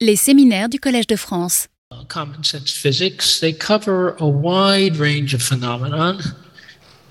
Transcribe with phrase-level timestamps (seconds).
[0.00, 1.66] Les séminaires du Collège de France.
[2.06, 6.18] Common Sense Physics, they cover a wide range of phenomenon.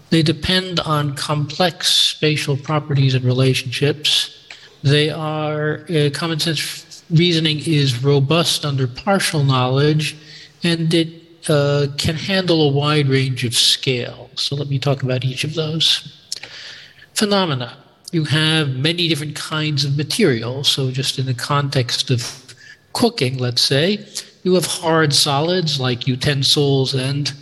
[0.10, 4.32] They depend on complex spatial properties and relationships.
[4.84, 10.16] They are, uh, common sense reasoning is robust under partial knowledge
[10.64, 11.10] and it
[11.50, 14.30] uh, can handle a wide range of scale.
[14.36, 16.08] So let me talk about each of those.
[17.16, 17.78] Phenomena.
[18.14, 20.70] You have many different kinds of materials.
[20.70, 22.47] So, just in the context of
[22.94, 24.06] cooking, let's say,
[24.44, 27.34] you have hard solids like utensils and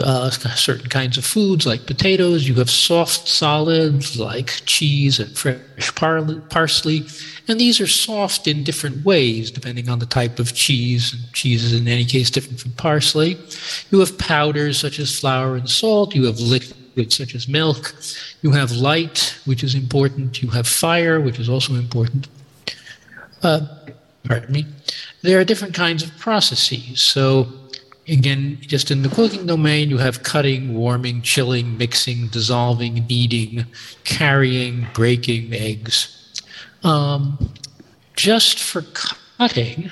[0.00, 2.48] uh, certain kinds of foods like potatoes.
[2.48, 7.06] You have soft solids like cheese and fresh par- parsley.
[7.48, 11.12] And these are soft in different ways, depending on the type of cheese.
[11.12, 13.38] And cheese is, in any case, different from parsley.
[13.90, 16.14] You have powders such as flour and salt.
[16.14, 17.94] You have liquids such as milk.
[18.42, 20.42] You have light, which is important.
[20.42, 22.28] You have fire, which is also important.
[23.42, 23.60] Uh,
[24.26, 24.66] pardon me.
[25.22, 27.00] There are different kinds of processes.
[27.00, 27.48] So,
[28.08, 33.66] again, just in the cooking domain, you have cutting, warming, chilling, mixing, dissolving, kneading,
[34.04, 36.12] carrying, breaking eggs.
[36.82, 37.52] Um,
[38.14, 38.82] just for
[39.38, 39.90] cutting,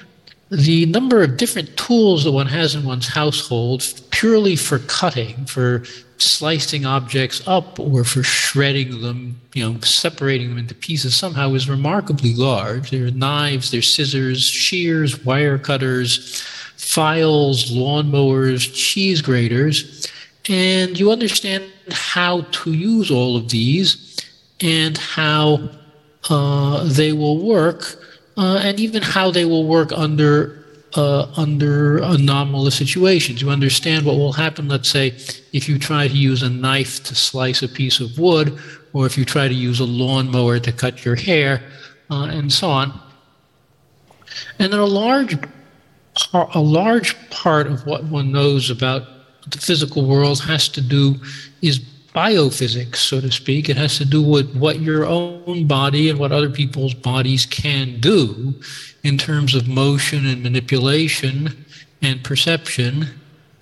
[0.51, 5.83] the number of different tools that one has in one's household purely for cutting, for
[6.19, 11.69] slicing objects up or for shredding them, you know, separating them into pieces somehow is
[11.69, 12.91] remarkably large.
[12.91, 16.41] There are knives, there's scissors, shears, wire cutters,
[16.77, 20.07] files, lawnmowers, cheese graters,
[20.49, 24.19] and you understand how to use all of these
[24.61, 25.71] and how
[26.31, 27.97] uh, they will work,
[28.37, 30.64] uh, and even how they will work under
[30.95, 33.43] uh, under anomalous situations.
[33.43, 35.09] You understand what will happen, let's say,
[35.53, 38.59] if you try to use a knife to slice a piece of wood,
[38.93, 41.63] or if you try to use a lawnmower to cut your hair,
[42.11, 43.01] uh, and so on.
[44.59, 45.37] And then a large,
[46.33, 49.03] a large part of what one knows about
[49.49, 51.17] the physical world has to do
[51.61, 51.85] is
[52.15, 53.69] biophysics, so to speak.
[53.69, 57.99] It has to do with what your own body and what other people's bodies can
[58.01, 58.55] do
[59.03, 61.65] in terms of motion and manipulation
[62.01, 63.09] and perception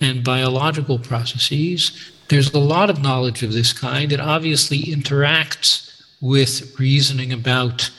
[0.00, 2.12] and biological processes.
[2.28, 4.12] There's a lot of knowledge of this kind.
[4.12, 7.91] It obviously interacts with reasoning about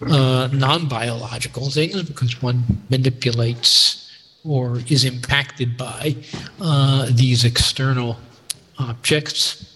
[0.00, 4.10] uh, non biological things because one manipulates
[4.44, 6.16] or is impacted by
[6.60, 8.16] uh, these external
[8.78, 9.67] objects.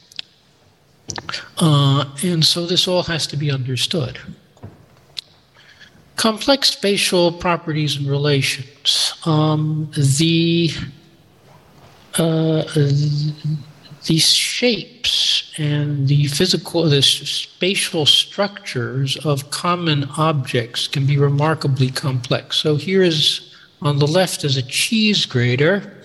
[1.58, 4.18] Uh, and so this all has to be understood.
[6.16, 9.14] Complex spatial properties and relations.
[9.24, 10.70] Um, the
[12.18, 12.62] uh,
[14.06, 22.56] these shapes and the physical, the spatial structures of common objects can be remarkably complex.
[22.56, 25.96] So here is on the left is a cheese grater,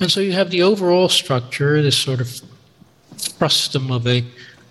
[0.00, 2.40] and so you have the overall structure, this sort of
[3.28, 4.24] frustum of a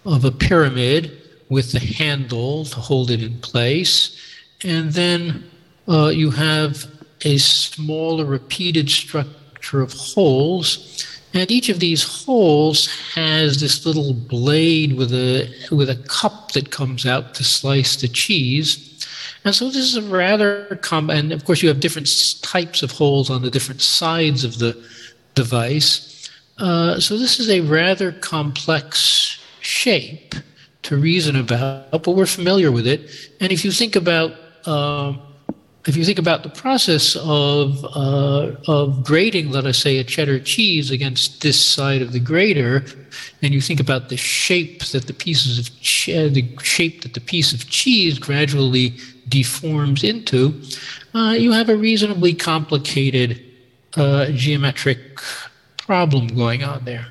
[0.05, 4.17] of a pyramid with the handle to hold it in place,
[4.63, 5.49] and then
[5.87, 6.85] uh, you have
[7.21, 11.05] a smaller repeated structure of holes.
[11.31, 16.71] And each of these holes has this little blade with a with a cup that
[16.71, 18.85] comes out to slice the cheese.
[19.45, 22.09] And so this is a rather common, and of course you have different
[22.41, 24.75] types of holes on the different sides of the
[25.35, 26.18] device.
[26.59, 30.35] Uh, so this is a rather complex shape
[30.83, 33.09] to reason about, but we're familiar with it.
[33.39, 34.33] And if you think about
[34.65, 35.13] uh,
[35.87, 40.39] if you think about the process of uh, of grating, let us say a cheddar
[40.39, 42.83] cheese against this side of the grater,
[43.41, 47.21] and you think about the shape that the pieces of che- the shape that the
[47.21, 48.97] piece of cheese gradually
[49.29, 50.61] deforms into,
[51.15, 53.41] uh, you have a reasonably complicated
[53.95, 55.19] uh, geometric
[55.89, 57.07] problem going on there.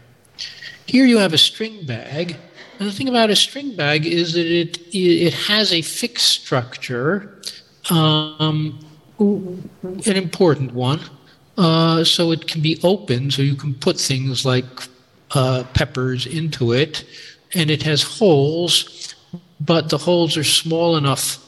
[0.86, 2.36] Here you have a string bag,
[2.78, 7.42] and the thing about a string bag is that it it has a fixed structure
[7.90, 8.78] um,
[9.18, 11.00] an important one.
[11.56, 14.70] Uh, so it can be open, so you can put things like
[15.32, 17.04] uh, peppers into it,
[17.54, 19.12] and it has holes,
[19.58, 21.44] but the holes are small enough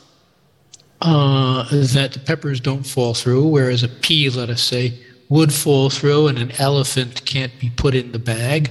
[1.00, 1.62] uh,
[1.94, 4.98] that the peppers don't fall through, whereas a pea, let us say,
[5.30, 8.70] would fall through, and an elephant can't be put in the bag.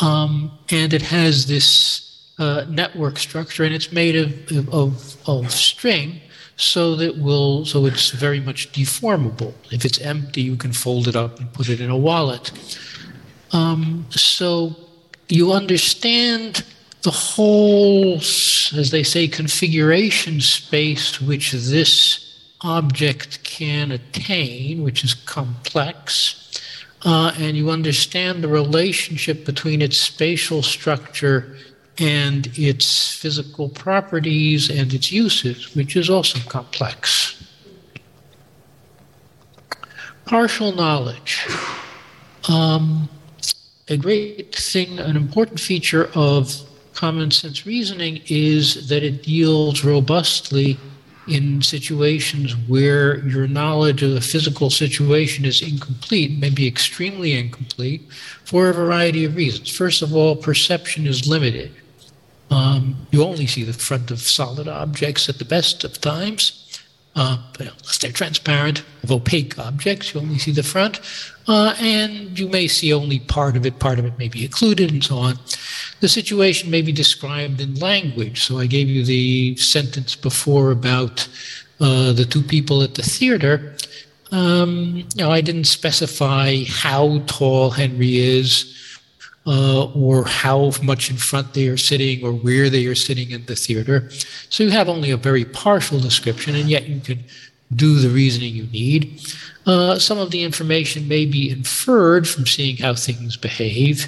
[0.00, 6.20] Um, and it has this uh, network structure, and it's made of, of, of string
[6.56, 9.52] so that will so it's very much deformable.
[9.70, 12.50] If it's empty, you can fold it up and put it in a wallet.
[13.52, 14.74] Um, so
[15.28, 16.64] you understand
[17.02, 22.25] the whole, as they say, configuration space which this
[22.62, 26.60] object can attain, which is complex,
[27.04, 31.56] uh, and you understand the relationship between its spatial structure
[31.98, 37.42] and its physical properties and its uses, which is also complex.
[40.24, 41.46] Partial knowledge.
[42.48, 43.08] Um,
[43.88, 46.52] a great thing, an important feature of
[46.94, 50.78] common sense reasoning is that it deals robustly
[51.28, 58.08] in situations where your knowledge of the physical situation is incomplete, maybe extremely incomplete,
[58.44, 59.70] for a variety of reasons.
[59.70, 61.72] First of all, perception is limited.
[62.50, 66.62] Um, you only see the front of solid objects at the best of times.
[67.16, 71.00] Uh, unless they're transparent, of opaque objects, you only see the front.
[71.48, 74.90] Uh, and you may see only part of it, part of it may be occluded,
[74.90, 75.38] and so on.
[76.00, 78.42] The situation may be described in language.
[78.42, 81.28] So I gave you the sentence before about
[81.80, 83.76] uh, the two people at the theater.
[84.32, 88.72] Um, you know, I didn't specify how tall Henry is
[89.46, 93.46] uh, or how much in front they are sitting or where they are sitting in
[93.46, 94.10] the theater.
[94.50, 97.22] So you have only a very partial description, and yet you can
[97.74, 99.20] do the reasoning you need.
[99.66, 104.06] Uh, some of the information may be inferred from seeing how things behave.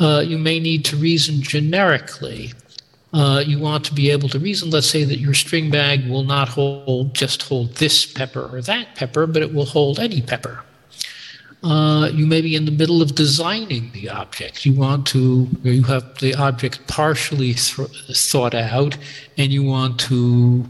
[0.00, 2.52] Uh, you may need to reason generically.
[3.12, 6.24] Uh, you want to be able to reason, let's say that your string bag will
[6.24, 10.62] not hold just hold this pepper or that pepper, but it will hold any pepper.
[11.62, 14.66] Uh, you may be in the middle of designing the object.
[14.66, 18.96] You want to, you have the object partially th- thought out,
[19.38, 20.66] and you want to,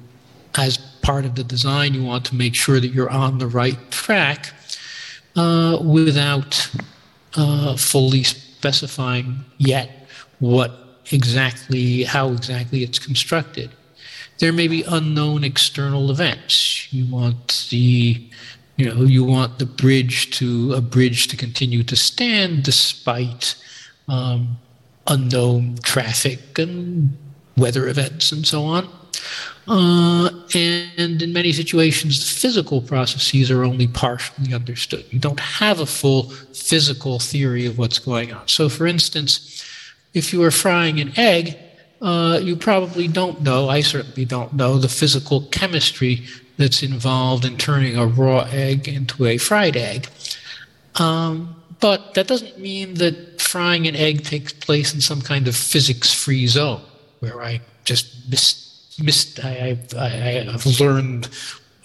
[0.54, 3.78] as part of the design, you want to make sure that you're on the right
[3.92, 4.52] track
[5.36, 6.68] uh, without
[7.36, 9.88] uh, fully specifying yet
[10.40, 10.72] what
[11.12, 13.70] exactly, how exactly it's constructed.
[14.40, 16.92] There may be unknown external events.
[16.92, 18.28] You want the
[18.78, 23.54] you know, you want the bridge to a bridge to continue to stand despite
[24.08, 24.58] um,
[25.06, 27.16] unknown traffic and
[27.56, 28.86] weather events and so on.
[29.68, 35.04] Uh, and in many situations, the physical processes are only partially understood.
[35.10, 38.46] You don't have a full physical theory of what's going on.
[38.46, 39.64] So, for instance,
[40.14, 41.58] if you are frying an egg,
[42.00, 46.24] uh, you probably don't know, I certainly don't know, the physical chemistry
[46.58, 50.08] that's involved in turning a raw egg into a fried egg.
[50.94, 55.54] Um, but that doesn't mean that frying an egg takes place in some kind of
[55.54, 56.80] physics free zone
[57.20, 58.65] where I just missed,
[59.00, 59.78] missed I,
[60.50, 61.28] have learned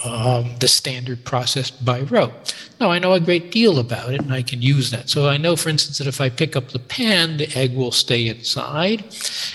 [0.04, 2.56] um, the standard process by rote.
[2.80, 5.10] No, I know a great deal about it and I can use that.
[5.10, 7.92] So I know, for instance, that if I pick up the pan, the egg will
[7.92, 9.04] stay inside,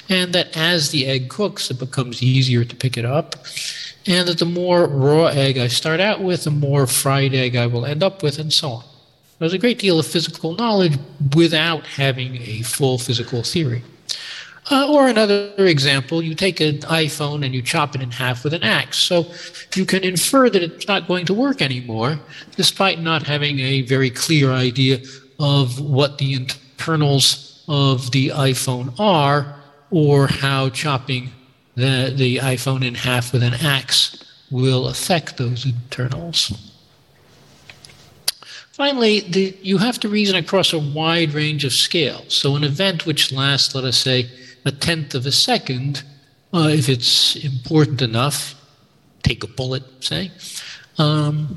[0.08, 3.34] and that as the egg cooks, it becomes easier to pick it up
[4.06, 7.66] and that the more raw egg I start out with, the more fried egg I
[7.66, 8.84] will end up with, and so on.
[9.38, 10.98] There's a great deal of physical knowledge
[11.34, 13.82] without having a full physical theory.
[14.68, 18.52] Uh, or another example, you take an iPhone and you chop it in half with
[18.52, 18.98] an axe.
[18.98, 19.26] So
[19.76, 22.18] you can infer that it's not going to work anymore,
[22.56, 24.98] despite not having a very clear idea
[25.38, 29.56] of what the internals of the iPhone are
[29.90, 31.30] or how chopping
[31.76, 36.72] the, the iPhone in half with an axe will affect those internals.
[38.73, 42.35] Finally, the, you have to reason across a wide range of scales.
[42.35, 44.28] So, an event which lasts, let us say,
[44.66, 46.02] a tenth of a second,
[46.52, 48.54] uh, if it's important enough,
[49.23, 50.30] take a bullet, say,
[50.99, 51.56] um,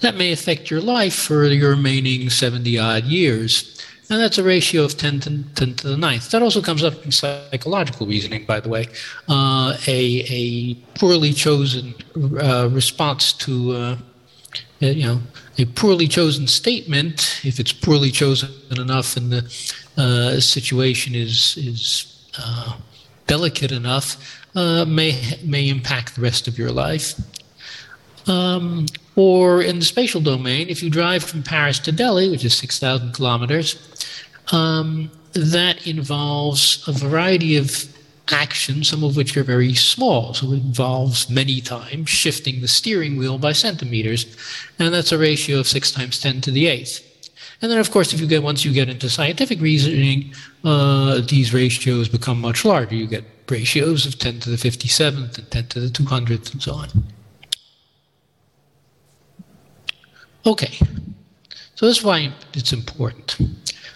[0.00, 3.80] that may affect your life for your remaining 70 odd years.
[4.10, 6.30] And that's a ratio of 10 to, 10 to the ninth.
[6.30, 8.88] That also comes up in psychological reasoning, by the way.
[9.28, 11.94] Uh, a, a poorly chosen
[12.40, 13.96] uh, response to, uh,
[14.80, 15.20] you know,
[15.58, 19.42] a poorly chosen statement, if it's poorly chosen enough and the
[19.98, 22.76] uh, situation is, is uh,
[23.26, 27.20] delicate enough, uh, may, may impact the rest of your life.
[28.28, 28.86] Um,
[29.16, 33.12] or in the spatial domain, if you drive from Paris to Delhi, which is 6,000
[33.12, 33.76] kilometers,
[34.52, 37.86] um, that involves a variety of
[38.30, 40.34] actions, some of which are very small.
[40.34, 44.26] So it involves many times shifting the steering wheel by centimeters,
[44.78, 47.07] and that's a ratio of 6 times 10 to the eighth.
[47.60, 50.32] And then, of course, if you get once you get into scientific reasoning,
[50.64, 52.94] uh, these ratios become much larger.
[52.94, 56.74] You get ratios of 10 to the 57th and 10 to the 200th and so
[56.74, 56.88] on.
[60.46, 60.78] Okay,
[61.74, 63.36] so that's why it's important.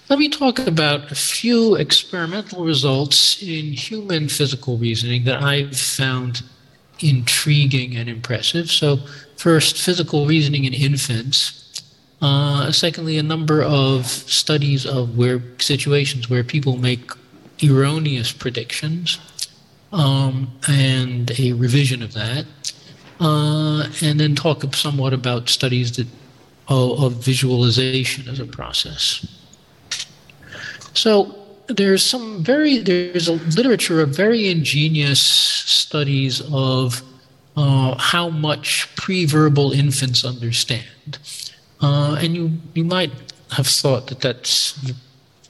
[0.08, 6.42] Let me talk about a few experimental results in human physical reasoning that I've found
[7.00, 8.70] intriguing and impressive.
[8.70, 8.98] So,
[9.36, 11.61] first, physical reasoning in infants.
[12.22, 17.10] Uh, secondly, a number of studies of where situations where people make
[17.62, 19.18] erroneous predictions
[19.92, 22.46] um, and a revision of that.
[23.20, 26.06] Uh, and then talk somewhat about studies that
[26.68, 29.26] of, of visualization as a process.
[30.94, 31.34] So
[31.68, 37.02] there's some very there's a literature of very ingenious studies of
[37.56, 41.18] uh, how much pre-verbal infants understand,
[41.82, 43.12] uh, and you you might
[43.50, 44.80] have thought that that's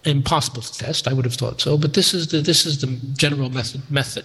[0.05, 1.07] impossible to test.
[1.07, 4.25] I would have thought so, but this is the this is the general method method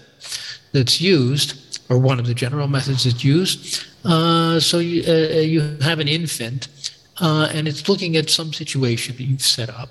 [0.71, 3.85] that's used, or one of the general methods that's used.
[4.03, 6.69] Uh, so you uh, you have an infant,
[7.19, 9.89] uh, and it's looking at some situation that you've set up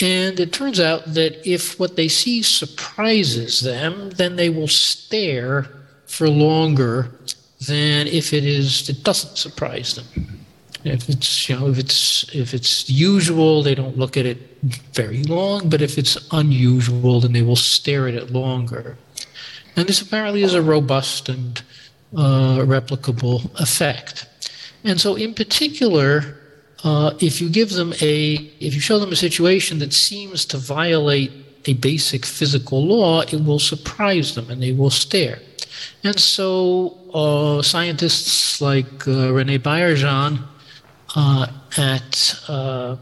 [0.00, 5.66] and it turns out that if what they see surprises them, then they will stare
[6.06, 7.10] for longer
[7.66, 10.37] than if it is it doesn't surprise them.
[10.84, 14.38] If it's you know if it's if it's usual, they don't look at it
[14.92, 18.96] very long, but if it's unusual, then they will stare at it longer.
[19.76, 21.62] And this apparently is a robust and
[22.16, 24.26] uh, replicable effect.
[24.84, 26.36] And so, in particular,
[26.84, 30.58] uh, if you give them a, if you show them a situation that seems to
[30.58, 31.32] violate
[31.66, 35.40] a basic physical law, it will surprise them and they will stare.
[36.04, 40.38] And so uh, scientists like uh, Rene uh,
[41.16, 42.96] at uh,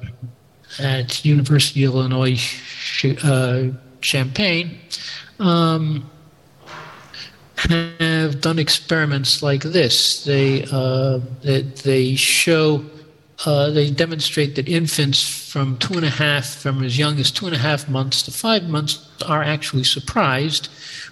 [0.78, 2.40] at University of Illinois
[3.24, 3.68] uh,
[4.00, 4.78] Champaign
[5.40, 6.08] um,
[7.56, 10.24] have done experiments like this.
[10.24, 10.60] They
[11.42, 12.84] they, they show
[13.44, 17.46] uh, they demonstrate that infants from two and a half, from as young as two
[17.46, 20.68] and a half months to five months, are actually surprised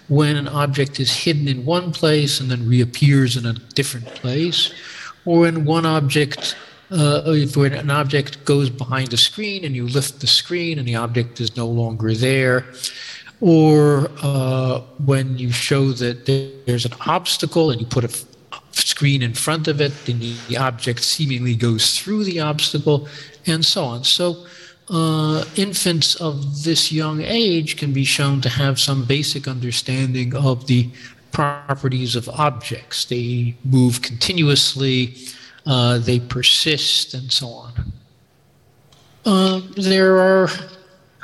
[0.07, 4.73] when an object is hidden in one place and then reappears in a different place,
[5.25, 6.55] or when one object,
[6.91, 10.95] uh, if an object goes behind the screen and you lift the screen and the
[10.95, 12.65] object is no longer there,
[13.41, 16.25] or uh, when you show that
[16.65, 18.25] there's an obstacle and you put a
[18.71, 23.07] screen in front of it, then the object seemingly goes through the obstacle,
[23.45, 24.03] and so on.
[24.03, 24.45] So,
[24.89, 30.67] uh, infants of this young age can be shown to have some basic understanding of
[30.67, 30.89] the
[31.31, 33.05] properties of objects.
[33.05, 35.15] They move continuously,
[35.65, 37.73] uh, they persist, and so on.
[39.25, 40.49] Uh, there are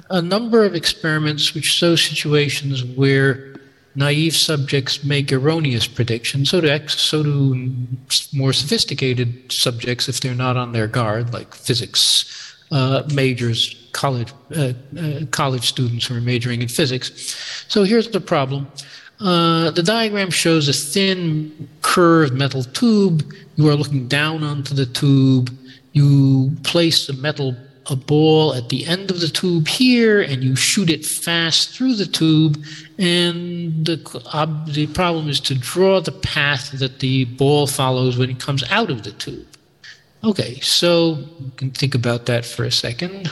[0.10, 3.55] a number of experiments which show situations where
[3.95, 6.50] naive subjects make erroneous predictions.
[6.50, 7.88] So do so do
[8.33, 12.25] more sophisticated subjects if they're not on their guard, like physics
[12.71, 17.65] uh, majors, college uh, uh, college students who are majoring in physics.
[17.67, 18.67] So here's the problem.
[19.21, 23.23] Uh, the diagram shows a thin, curved metal tube.
[23.55, 25.55] You are looking down onto the tube.
[25.93, 27.55] You place a metal
[27.89, 31.95] a ball at the end of the tube here and you shoot it fast through
[31.95, 32.63] the tube
[32.99, 38.29] and the, uh, the problem is to draw the path that the ball follows when
[38.29, 39.47] it comes out of the tube.
[40.23, 43.31] Okay, so you can think about that for a second.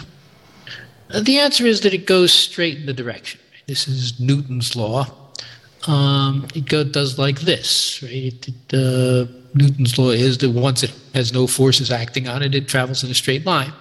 [1.12, 3.39] Uh, the answer is that it goes straight in the direction.
[3.67, 5.19] This is Newton's law.
[5.88, 8.48] Um, it go, does like this, right?
[8.48, 12.68] It, uh, Newton's law is that once it has no forces acting on it, it
[12.68, 13.74] travels in a straight line.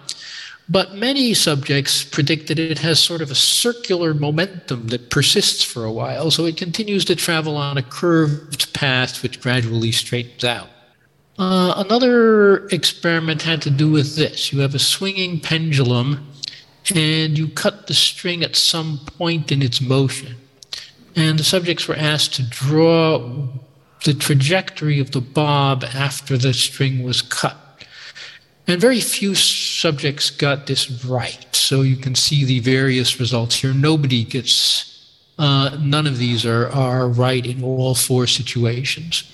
[0.71, 5.85] But many subjects predict that it has sort of a circular momentum that persists for
[5.85, 10.69] a while, so it continues to travel on a curved path which gradually straightens out.
[11.38, 14.52] Uh, another experiment had to do with this.
[14.52, 16.26] You have a swinging pendulum,
[16.95, 20.37] and you cut the string at some point in its motion.
[21.18, 23.48] And the subjects were asked to draw
[24.04, 27.56] the trajectory of the bob after the string was cut.
[28.68, 31.44] And very few subjects got this right.
[31.56, 33.75] So you can see the various results here.
[33.75, 39.25] Nobody gets, uh, none of these are, are right in all four situations.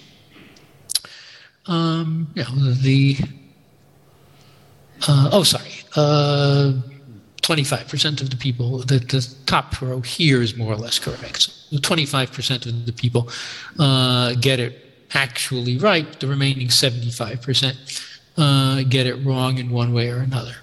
[1.66, 3.18] Um, you know, the,
[5.06, 6.72] uh, oh, sorry, uh,
[7.44, 11.42] 25% of the people, the, the top row here is more or less correct.
[11.42, 13.28] So 25% of the people
[13.78, 14.80] uh, get it
[15.12, 20.54] actually right, the remaining 75% uh, get it wrong in one way or another.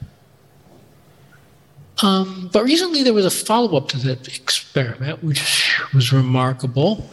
[2.01, 7.07] Um, but recently there was a follow up to that experiment, which was remarkable,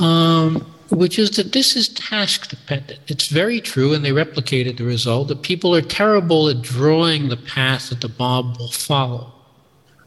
[0.00, 3.00] um, which is that this is task dependent.
[3.08, 7.36] It's very true, and they replicated the result that people are terrible at drawing the
[7.36, 9.32] path that the bob will follow.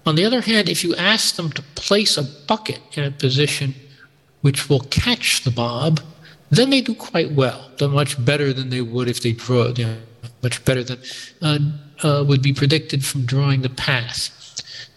[0.06, 3.76] On the other hand, if you ask them to place a bucket in a position
[4.42, 6.02] which will catch the bob,
[6.50, 7.72] then they do quite well.
[7.78, 9.98] They're much better than they would if they draw, you know,
[10.42, 11.00] much better than
[11.42, 11.60] uh,
[12.04, 14.30] uh, would be predicted from drawing the path.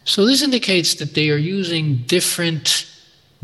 [0.05, 2.91] So this indicates that they are using different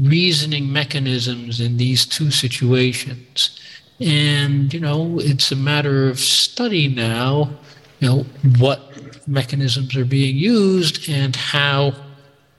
[0.00, 3.60] reasoning mechanisms in these two situations.
[4.00, 7.50] And, you know, it's a matter of study now,
[7.98, 8.26] you know,
[8.58, 8.80] what
[9.28, 11.94] mechanisms are being used and how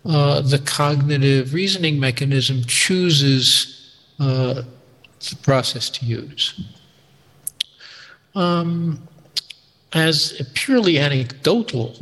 [0.06, 4.62] uh, the cognitive reasoning mechanism chooses uh,
[5.30, 6.64] the process to use.
[8.36, 9.08] Um,
[9.94, 11.96] as a purely anecdotal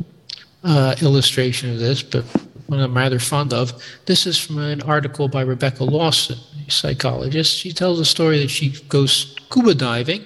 [0.62, 2.24] uh, illustration of this, but
[2.70, 3.72] one I'm rather fond of.
[4.06, 7.56] This is from an article by Rebecca Lawson, a psychologist.
[7.56, 10.24] She tells a story that she goes scuba diving,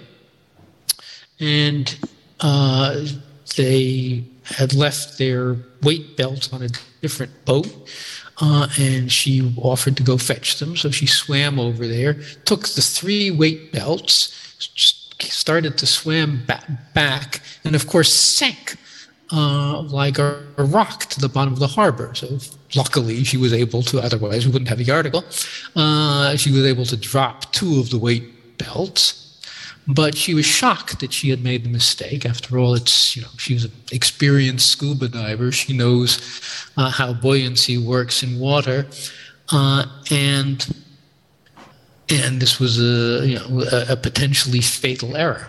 [1.41, 1.97] and
[2.41, 3.07] uh,
[3.57, 6.69] they had left their weight belts on a
[7.01, 7.67] different boat.
[8.39, 10.77] Uh, and she offered to go fetch them.
[10.77, 14.35] So she swam over there, took the three weight belts,
[15.21, 16.45] started to swim
[16.95, 18.77] back, and of course sank
[19.35, 22.15] uh, like a, a, rock to the bottom of the harbor.
[22.15, 22.39] So
[22.77, 24.01] luckily, she was able to.
[24.01, 25.25] Otherwise, we wouldn't have the article.
[25.75, 29.21] Uh, she was able to drop two of the weight belts.
[29.87, 32.25] But she was shocked that she had made the mistake.
[32.25, 35.53] After all, it's you know she was an experienced scuba diver.
[35.53, 36.41] She knows
[36.77, 38.87] uh, how buoyancy works in water,
[39.53, 40.67] uh, and
[42.09, 45.49] and this was a you know a, a potentially fatal error.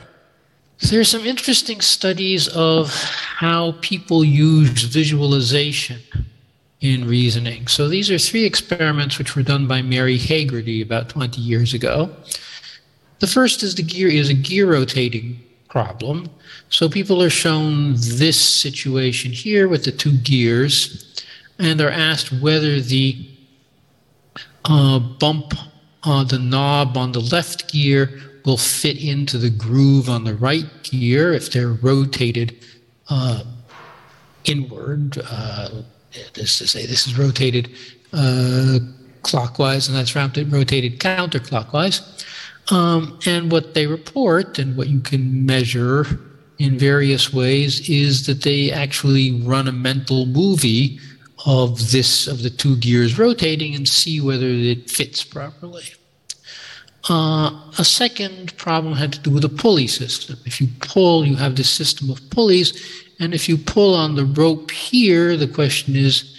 [0.82, 6.02] There's some interesting studies of how people use visualization
[6.82, 7.68] in reasoning.
[7.68, 12.14] So these are three experiments which were done by Mary Hegarty about 20 years ago.
[13.20, 15.40] The first is the gear is a gear rotating
[15.70, 16.30] problem.
[16.70, 21.24] So people are shown this situation here with the two gears,
[21.58, 23.30] and they're asked whether the
[24.66, 25.54] uh, bump
[26.04, 28.10] on the knob on the left gear
[28.46, 32.56] will fit into the groove on the right gear if they're rotated
[33.10, 33.44] uh,
[34.46, 35.18] inward.
[35.30, 35.70] Uh,
[36.34, 37.72] this to say, this is rotated
[38.14, 38.80] uh,
[39.24, 42.26] clockwise, and that's rotated counterclockwise.
[42.72, 46.20] Um, and what they report and what you can measure
[46.58, 51.00] in various ways is that they actually run a mental movie
[51.46, 55.84] of this of the two gears rotating and see whether it fits properly.
[57.08, 60.38] Uh, a second problem had to do with the pulley system.
[60.46, 62.74] If you pull, you have this system of pulleys,
[63.20, 66.36] and if you pull on the rope here, the question is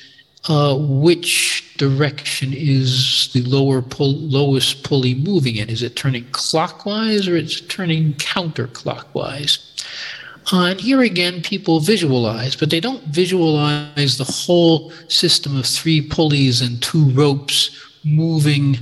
[0.49, 5.69] uh, which direction is the lower pull, lowest pulley moving in?
[5.69, 9.59] Is it turning clockwise or is it turning counterclockwise?
[10.53, 16.01] Uh, and here again, people visualize, but they don't visualize the whole system of three
[16.01, 17.71] pulleys and two ropes
[18.05, 18.79] moving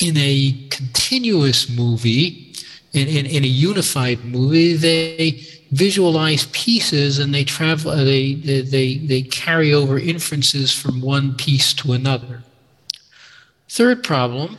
[0.00, 2.54] in a continuous movie,
[2.92, 9.22] in, in, in a unified movie, they visualize pieces and they travel, they, they, they
[9.22, 12.42] carry over inferences from one piece to another.
[13.68, 14.56] Third problem,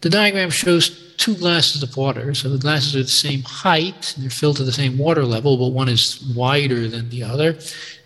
[0.00, 2.32] the diagram shows two glasses of water.
[2.32, 5.68] So the glasses are the same height, they're filled to the same water level, but
[5.68, 7.58] one is wider than the other.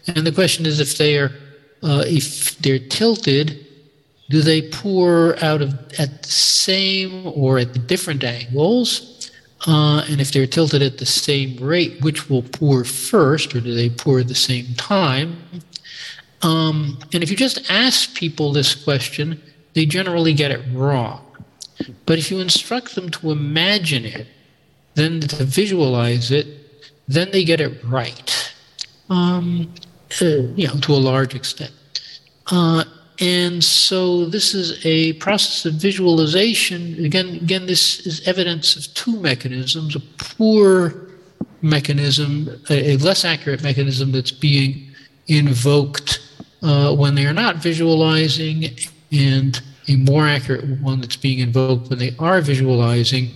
[0.09, 1.31] And the question is if they are,
[1.83, 3.62] uh, if they're tilted,
[4.33, 9.31] do they pour out of at the same or at different angles?
[9.67, 13.75] Uh, and if they're tilted at the same rate, which will pour first, or do
[13.75, 15.37] they pour at the same time?
[16.41, 19.39] Um, and if you just ask people this question,
[19.75, 21.21] they generally get it wrong.
[22.07, 24.27] But if you instruct them to imagine it,
[24.95, 26.47] then to visualize it,
[27.07, 28.55] then they get it right,
[29.11, 29.75] um,
[30.23, 30.25] uh,
[30.57, 31.73] you know, to a large extent.
[32.51, 32.85] Uh,
[33.21, 37.05] and so this is a process of visualization.
[37.05, 41.09] Again, again, this is evidence of two mechanisms: a poor
[41.61, 44.89] mechanism, a, a less accurate mechanism that's being
[45.29, 46.21] invoked
[46.63, 48.71] uh, when they are not visualizing,
[49.13, 53.31] and a more accurate one that's being invoked when they are visualizing.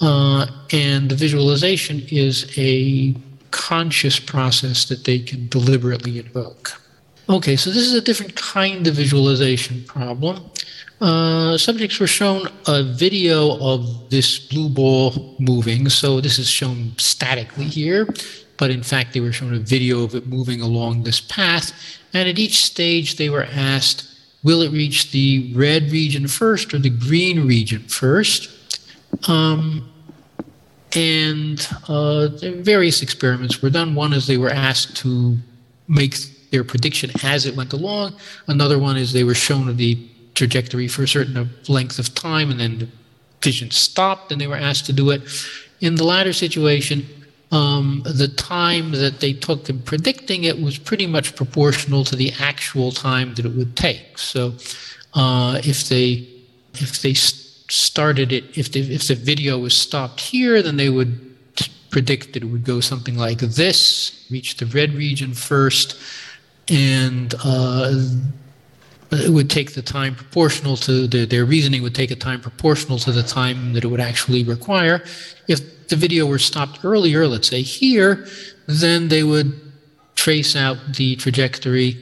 [0.00, 3.14] Uh, and the visualization is a
[3.50, 6.80] conscious process that they can deliberately invoke.
[7.26, 10.44] Okay, so this is a different kind of visualization problem.
[11.00, 15.88] Uh, subjects were shown a video of this blue ball moving.
[15.88, 18.06] So this is shown statically here,
[18.58, 21.72] but in fact, they were shown a video of it moving along this path.
[22.12, 24.06] And at each stage, they were asked,
[24.42, 28.50] will it reach the red region first or the green region first?
[29.28, 29.90] Um,
[30.94, 32.28] and uh,
[32.60, 33.94] various experiments were done.
[33.94, 35.38] One is they were asked to
[35.88, 36.14] make
[36.54, 38.14] their prediction as it went along.
[38.46, 39.98] Another one is they were shown the
[40.34, 42.88] trajectory for a certain length of time and then the
[43.42, 45.20] vision stopped and they were asked to do it.
[45.80, 47.04] In the latter situation,
[47.50, 52.32] um, the time that they took in predicting it was pretty much proportional to the
[52.38, 54.16] actual time that it would take.
[54.16, 54.54] So,
[55.14, 56.26] uh, if they
[56.74, 61.12] if they started it, if the if the video was stopped here, then they would
[61.90, 65.96] predict that it would go something like this: reach the red region first,
[66.68, 67.92] and uh,
[69.12, 72.98] it would take the time proportional to the, their reasoning would take a time proportional
[72.98, 75.02] to the time that it would actually require.
[75.48, 78.26] If the video were stopped earlier, let's say here,
[78.66, 79.60] then they would
[80.14, 81.96] trace out the trajectory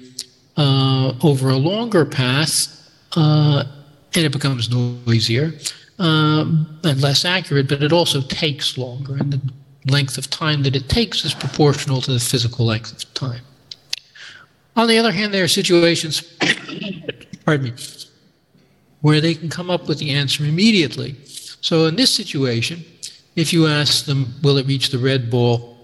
[0.57, 3.65] uh, over a longer path, uh,
[4.15, 5.53] and it becomes noisier
[5.99, 9.41] um, and less accurate, but it also takes longer, and the
[9.91, 13.43] length of time that it takes is proportional to the physical length of time.
[14.77, 16.23] On the other hand, there are situations,
[17.45, 17.73] pardon me,
[19.01, 21.17] where they can come up with the answer immediately.
[21.61, 22.85] So in this situation,
[23.37, 25.77] if you ask them, will it reach the red ball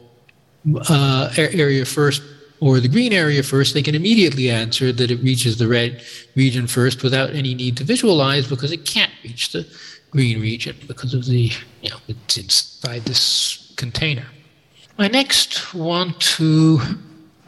[0.89, 2.23] uh, area first
[2.61, 6.03] or the green area first, they can immediately answer that it reaches the red
[6.35, 9.67] region first without any need to visualize because it can't reach the
[10.11, 14.27] green region because of the, you know, it's inside this container.
[14.99, 16.81] I next want to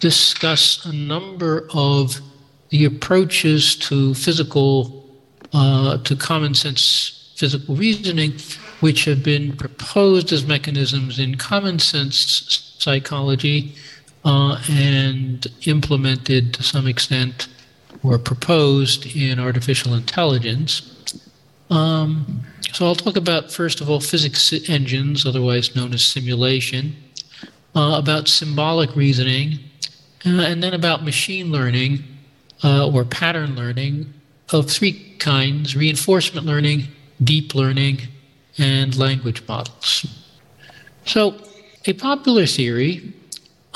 [0.00, 2.20] discuss a number of
[2.70, 5.06] the approaches to physical,
[5.52, 8.32] uh, to common sense physical reasoning,
[8.80, 13.74] which have been proposed as mechanisms in common sense psychology
[14.24, 17.48] uh, and implemented to some extent
[18.02, 21.22] or proposed in artificial intelligence.
[21.70, 26.96] Um, so I'll talk about, first of all, physics engines, otherwise known as simulation,
[27.74, 29.58] uh, about symbolic reasoning,
[30.26, 32.02] uh, and then about machine learning
[32.62, 34.12] uh, or pattern learning
[34.52, 36.88] of three kinds reinforcement learning,
[37.22, 38.00] deep learning,
[38.59, 40.06] and language models.
[41.06, 41.37] So,
[41.87, 43.14] a popular theory,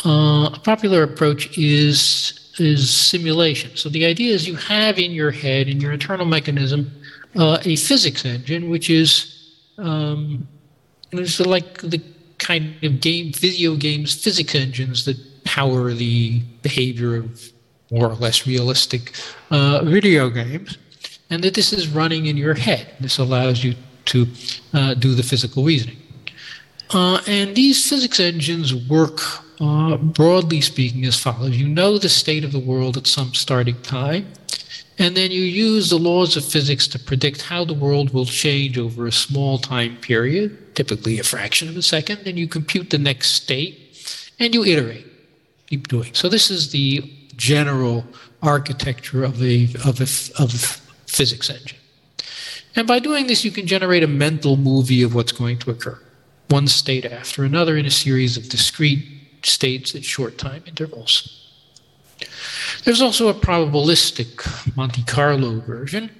[0.04, 3.76] uh, a popular approach is is simulation.
[3.76, 6.92] So the idea is you have in your head, in your internal mechanism,
[7.36, 10.46] uh, a physics engine, which is um,
[11.10, 12.00] it's like the
[12.38, 15.16] kind of game, video games, physics engines that
[15.54, 17.52] power the behavior of
[17.92, 19.12] more or less realistic
[19.50, 20.78] uh, video games,
[21.30, 22.86] and that this is running in your head.
[22.98, 23.74] This allows you
[24.06, 24.26] to
[24.72, 26.00] uh, do the physical reasoning.
[26.90, 29.20] Uh, and these physics engines work,
[29.60, 33.80] uh, broadly speaking, as follows You know the state of the world at some starting
[33.82, 34.26] time,
[34.98, 38.76] and then you use the laws of physics to predict how the world will change
[38.76, 42.98] over a small time period, typically a fraction of a second, and you compute the
[42.98, 43.74] next state
[44.40, 45.13] and you iterate
[45.74, 46.14] keep doing.
[46.14, 47.02] So this is the
[47.36, 48.04] general
[48.42, 50.08] architecture of a, of a,
[50.42, 50.62] of a
[51.10, 51.78] physics engine.
[52.76, 55.98] And by doing this, you can generate a mental movie of what's going to occur,
[56.48, 59.04] one state after another in a series of discrete
[59.42, 61.40] states at short time intervals.
[62.84, 66.10] There's also a probabilistic Monte Carlo version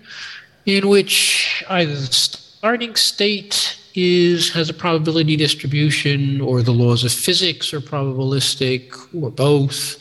[0.66, 7.12] in which either the starting state is has a probability distribution or the laws of
[7.12, 10.00] physics are probabilistic or both.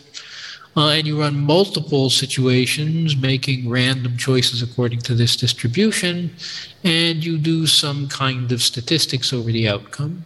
[0.76, 6.36] Uh, and you run multiple situations, making random choices according to this distribution,
[6.84, 10.24] and you do some kind of statistics over the outcome.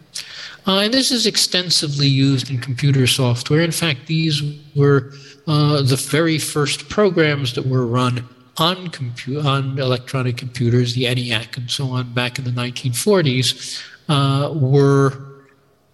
[0.66, 3.60] Uh, and this is extensively used in computer software.
[3.60, 4.42] In fact, these
[4.74, 5.12] were
[5.46, 8.26] uh, the very first programs that were run
[8.60, 14.52] on, compu- on electronic computers, the ENIAC and so on, back in the 1940s, uh,
[14.54, 15.28] were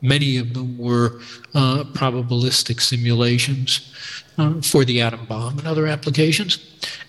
[0.04, 1.20] many of them were
[1.54, 3.92] uh, probabilistic simulations
[4.38, 6.58] uh, for the atom bomb and other applications.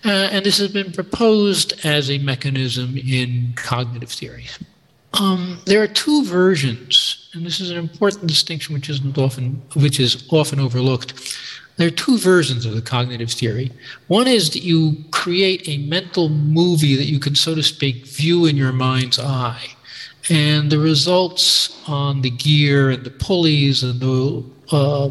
[0.04, 4.58] Uh, and this has been proposed as a mechanism in cognitive theories.
[5.12, 10.00] Um, there are two versions, and this is an important distinction which isn't often, which
[10.00, 11.14] is often overlooked.
[11.76, 13.70] There are two versions of the cognitive theory.
[14.06, 18.46] One is that you create a mental movie that you can, so to speak, view
[18.46, 19.66] in your mind's eye.
[20.30, 25.10] And the results on the gear and the pulleys and the uh,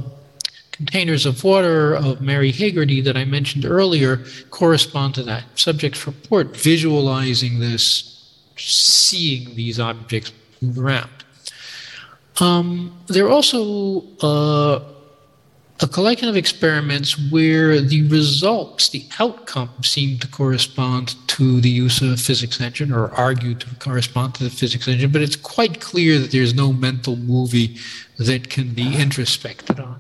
[0.72, 5.44] containers of water of Mary Hegarty that I mentioned earlier correspond to that.
[5.56, 11.12] Subjects report visualizing this, seeing these objects move around.
[12.42, 14.95] Um, there are also uh,
[15.82, 22.02] a collection of experiments where the results, the outcome, seem to correspond to the use
[22.02, 25.82] of a physics engine or argue to correspond to the physics engine, but it's quite
[25.82, 27.78] clear that there's no mental movie
[28.18, 30.00] that can be introspected on.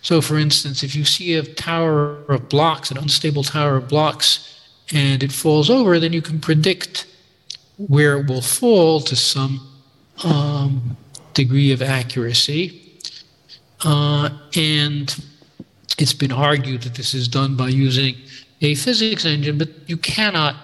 [0.00, 4.60] So, for instance, if you see a tower of blocks, an unstable tower of blocks,
[4.92, 7.06] and it falls over, then you can predict
[7.76, 9.68] where it will fall to some
[10.24, 10.96] um,
[11.34, 12.81] degree of accuracy.
[13.84, 15.24] Uh, and
[15.98, 18.16] it's been argued that this is done by using
[18.60, 20.56] a physics engine, but you cannot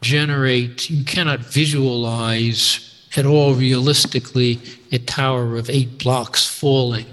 [0.00, 4.58] generate, you cannot visualize at all realistically
[4.90, 7.06] a tower of eight blocks falling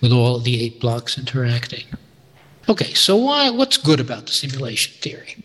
[0.00, 1.84] with all the eight blocks interacting.
[2.68, 5.36] Okay, so why, what's good about the simulation theory?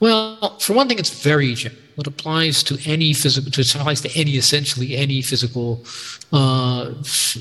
[0.00, 1.80] Well, for one thing, it's very general.
[1.98, 5.84] It applies to any physical, it applies to any, essentially any physical
[6.32, 6.92] uh,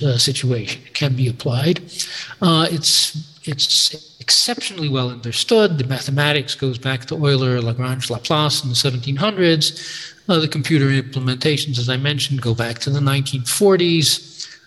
[0.06, 0.82] uh, situation.
[0.86, 1.80] It can be applied.
[2.42, 5.78] Uh, it's, it's exceptionally well understood.
[5.78, 10.14] The mathematics goes back to Euler, Lagrange, Laplace in the 1700s.
[10.28, 14.58] Uh, the computer implementations, as I mentioned, go back to the 1940s.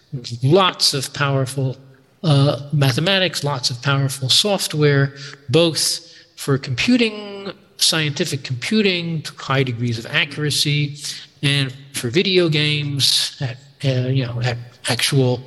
[0.43, 1.77] Lots of powerful
[2.25, 5.15] uh, mathematics, lots of powerful software,
[5.51, 7.53] both for computing
[7.83, 10.97] scientific computing to high degrees of accuracy,
[11.43, 14.57] and for video games, at, uh, you know, at
[14.89, 15.43] actual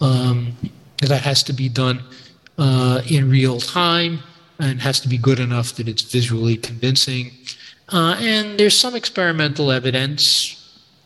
[0.00, 0.56] um,
[0.98, 2.02] that has to be done
[2.58, 4.20] uh, in real time
[4.58, 7.30] and has to be good enough that it's visually convincing.
[7.90, 10.54] Uh, and there's some experimental evidence.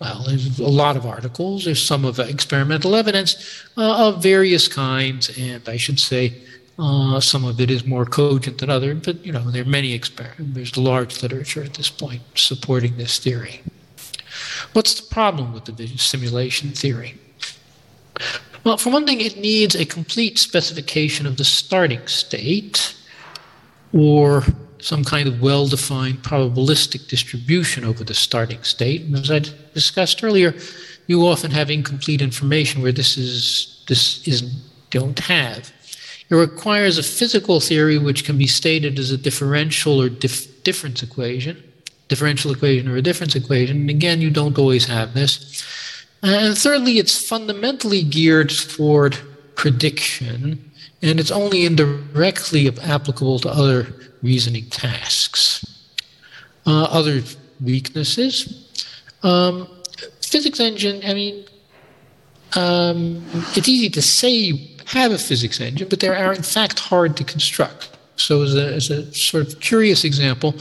[0.00, 1.64] Well, there's a lot of articles.
[1.64, 6.42] There's some of experimental evidence uh, of various kinds, and I should say
[6.78, 9.92] uh, some of it is more cogent than other, but you know there are many
[9.92, 10.54] experiments.
[10.54, 13.60] There's large literature at this point supporting this theory.
[14.72, 17.18] What's the problem with the simulation theory?
[18.64, 22.94] Well, for one thing, it needs a complete specification of the starting state,
[23.92, 24.44] or
[24.78, 29.02] some kind of well-defined probabilistic distribution over the starting state.
[29.02, 29.40] And as I
[29.74, 30.54] discussed earlier,
[31.06, 34.42] you often have incomplete information where this is this is
[34.90, 35.72] don't have.
[36.32, 41.02] It requires a physical theory which can be stated as a differential or dif- difference
[41.02, 41.62] equation,
[42.08, 43.82] differential equation or a difference equation.
[43.82, 45.62] And again, you don't always have this.
[46.22, 49.18] And thirdly, it's fundamentally geared toward
[49.56, 50.70] prediction,
[51.02, 55.86] and it's only indirectly applicable to other reasoning tasks.
[56.66, 57.20] Uh, other
[57.62, 58.70] weaknesses.
[59.22, 59.68] Um,
[60.22, 61.44] physics engine, I mean,
[62.56, 63.22] um,
[63.54, 67.24] it's easy to say have a physics engine, but they are in fact hard to
[67.24, 67.88] construct.
[68.16, 70.54] So, as a, as a sort of curious example,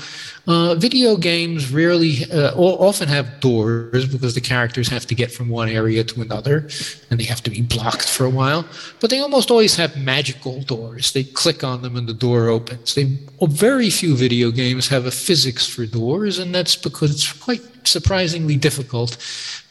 [0.47, 5.49] uh, video games rarely, uh, often have doors because the characters have to get from
[5.49, 6.69] one area to another
[7.09, 8.65] and they have to be blocked for a while.
[8.99, 11.11] But they almost always have magical doors.
[11.11, 12.95] They click on them and the door opens.
[12.95, 17.61] They, very few video games have a physics for doors, and that's because it's quite
[17.85, 19.17] surprisingly difficult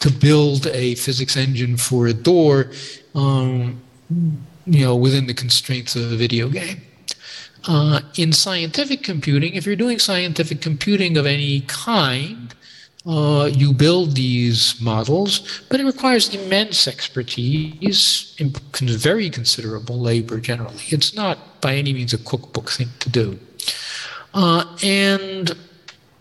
[0.01, 2.71] to build a physics engine for a door.
[3.15, 3.81] Um,
[4.71, 6.81] you know, within the constraints of a video game.
[7.67, 12.55] Uh, in scientific computing, if you're doing scientific computing of any kind,
[13.05, 18.37] uh, you build these models, but it requires immense expertise,
[18.81, 20.85] very considerable labor generally.
[20.89, 23.39] It's not by any means a cookbook thing to do.
[24.33, 25.57] Uh, and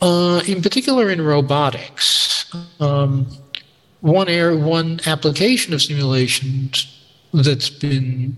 [0.02, 3.28] uh, in particular in robotics, um,
[4.02, 6.99] one, air, one application of simulations
[7.34, 8.36] that's been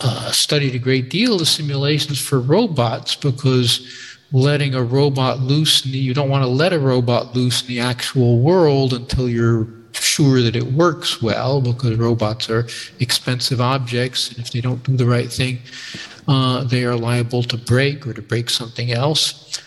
[0.00, 3.86] uh, studied a great deal the simulations for robots because
[4.32, 7.80] letting a robot loose, the, you don't want to let a robot loose in the
[7.80, 12.66] actual world until you're sure that it works well because robots are
[12.98, 15.58] expensive objects and if they don't do the right thing,
[16.28, 19.60] uh, they are liable to break or to break something else.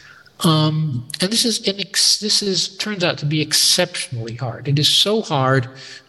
[0.45, 4.67] Um, and this is an ex- this is turns out to be exceptionally hard.
[4.67, 5.67] It is so hard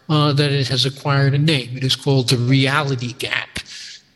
[0.09, 1.75] uh, that it has acquired a name.
[1.75, 3.59] It is called the reality gap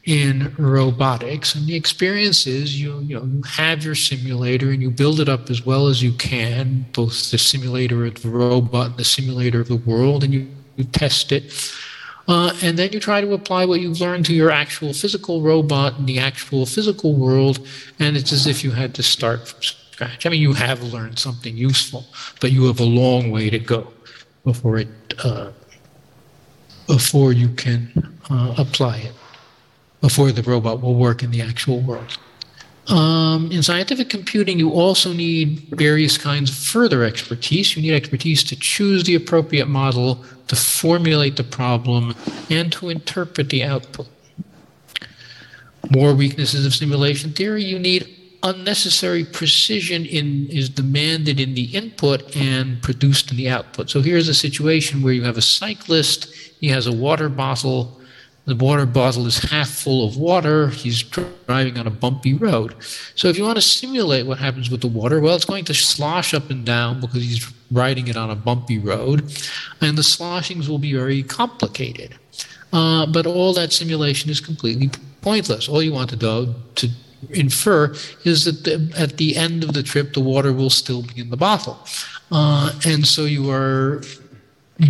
[0.05, 1.55] in robotics.
[1.55, 5.29] And the experience is you, you, know, you have your simulator and you build it
[5.29, 9.61] up as well as you can, both the simulator of the robot and the simulator
[9.61, 11.73] of the world, and you, you test it.
[12.27, 15.97] Uh, and then you try to apply what you've learned to your actual physical robot
[15.97, 17.67] in the actual physical world,
[17.99, 19.80] and it's as if you had to start from scratch.
[19.99, 22.05] I mean, you have learned something useful,
[22.39, 23.87] but you have a long way to go
[24.43, 24.87] before it
[25.23, 25.51] uh,
[26.87, 27.91] before you can
[28.29, 29.13] uh, apply it,
[30.01, 32.17] before the robot will work in the actual world.
[32.87, 37.75] Um, in scientific computing, you also need various kinds of further expertise.
[37.75, 42.15] You need expertise to choose the appropriate model, to formulate the problem,
[42.49, 44.07] and to interpret the output.
[45.89, 52.35] More weaknesses of simulation theory, you need unnecessary precision in is demanded in the input
[52.35, 53.89] and produced in the output.
[53.89, 57.99] So here's a situation where you have a cyclist, he has a water bottle,
[58.45, 62.75] the water bottle is half full of water, he's driving on a bumpy road.
[63.15, 65.73] So if you want to simulate what happens with the water, well it's going to
[65.73, 69.31] slosh up and down because he's riding it on a bumpy road,
[69.81, 72.15] and the sloshings will be very complicated.
[72.73, 74.89] Uh, but all that simulation is completely
[75.21, 75.69] pointless.
[75.69, 76.89] All you want to do to
[77.29, 81.21] infer is that the, at the end of the trip, the water will still be
[81.21, 81.77] in the bottle.
[82.31, 84.01] Uh, and so you are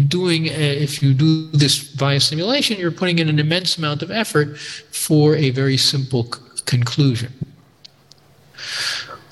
[0.07, 4.11] doing, a, if you do this via simulation, you're putting in an immense amount of
[4.11, 7.33] effort for a very simple c- conclusion.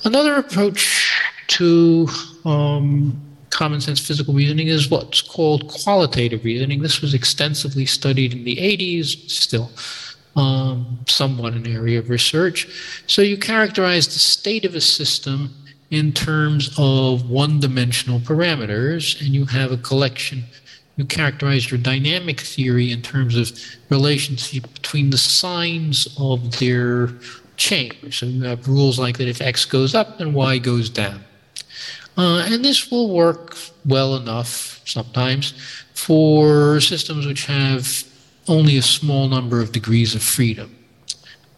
[0.04, 1.14] Another approach
[1.48, 2.08] to
[2.46, 6.82] um, common sense physical reasoning is what's called qualitative reasoning.
[6.82, 9.72] This was extensively studied in the 80s, still
[10.39, 12.67] um, somewhat an area of research.
[13.08, 15.54] So you characterize the state of a system
[15.91, 20.43] in terms of one dimensional parameters, and you have a collection.
[20.95, 23.52] You characterize your dynamic theory in terms of
[23.89, 27.10] relationship between the signs of their
[27.58, 28.17] change.
[28.17, 31.23] So you have rules like that if x goes up, then y goes down.
[32.17, 35.54] Uh, and this will work well enough sometimes
[35.93, 38.04] for systems which have
[38.50, 40.76] only a small number of degrees of freedom.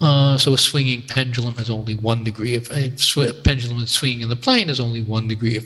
[0.01, 4.29] Uh, so a swinging pendulum has only one degree of a sw- pendulum swinging in
[4.29, 5.65] the plane has only one degree of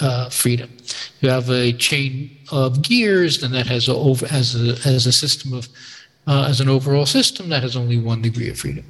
[0.00, 0.70] uh, freedom.
[1.20, 5.12] You have a chain of gears, then that has a over as a as a
[5.12, 5.68] system of
[6.26, 8.84] uh, as an overall system that has only one degree of freedom.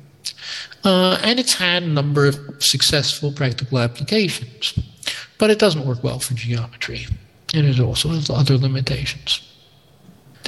[0.84, 4.78] Uh, and it's had a number of successful practical applications,
[5.38, 7.06] but it doesn't work well for geometry,
[7.52, 9.47] and it also has other limitations.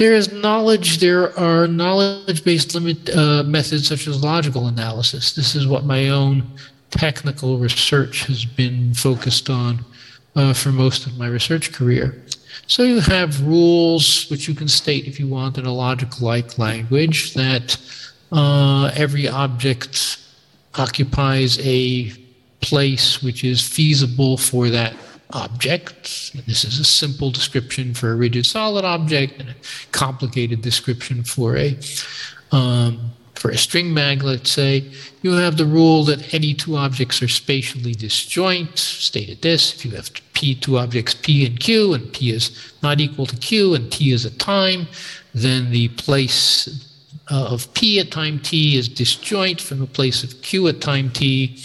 [0.01, 0.97] There is knowledge.
[0.97, 5.33] There are knowledge-based limit uh, methods such as logical analysis.
[5.33, 6.41] This is what my own
[6.89, 9.85] technical research has been focused on
[10.35, 12.19] uh, for most of my research career.
[12.65, 17.35] So you have rules which you can state if you want in a logical-like language
[17.35, 17.77] that
[18.31, 20.17] uh, every object
[20.79, 22.11] occupies a
[22.61, 24.95] place which is feasible for that
[25.33, 26.33] object.
[26.45, 29.55] This is a simple description for a rigid solid object and a
[29.91, 31.77] complicated description for a
[32.51, 34.85] um, for a string mag, let's say,
[35.23, 39.73] you have the rule that any two objects are spatially disjoint, stated this.
[39.73, 43.35] If you have p two objects p and q, and p is not equal to
[43.37, 44.87] q, and t is a time,
[45.33, 46.87] then the place
[47.31, 51.09] uh, of p at time t is disjoint from the place of q at time
[51.09, 51.57] t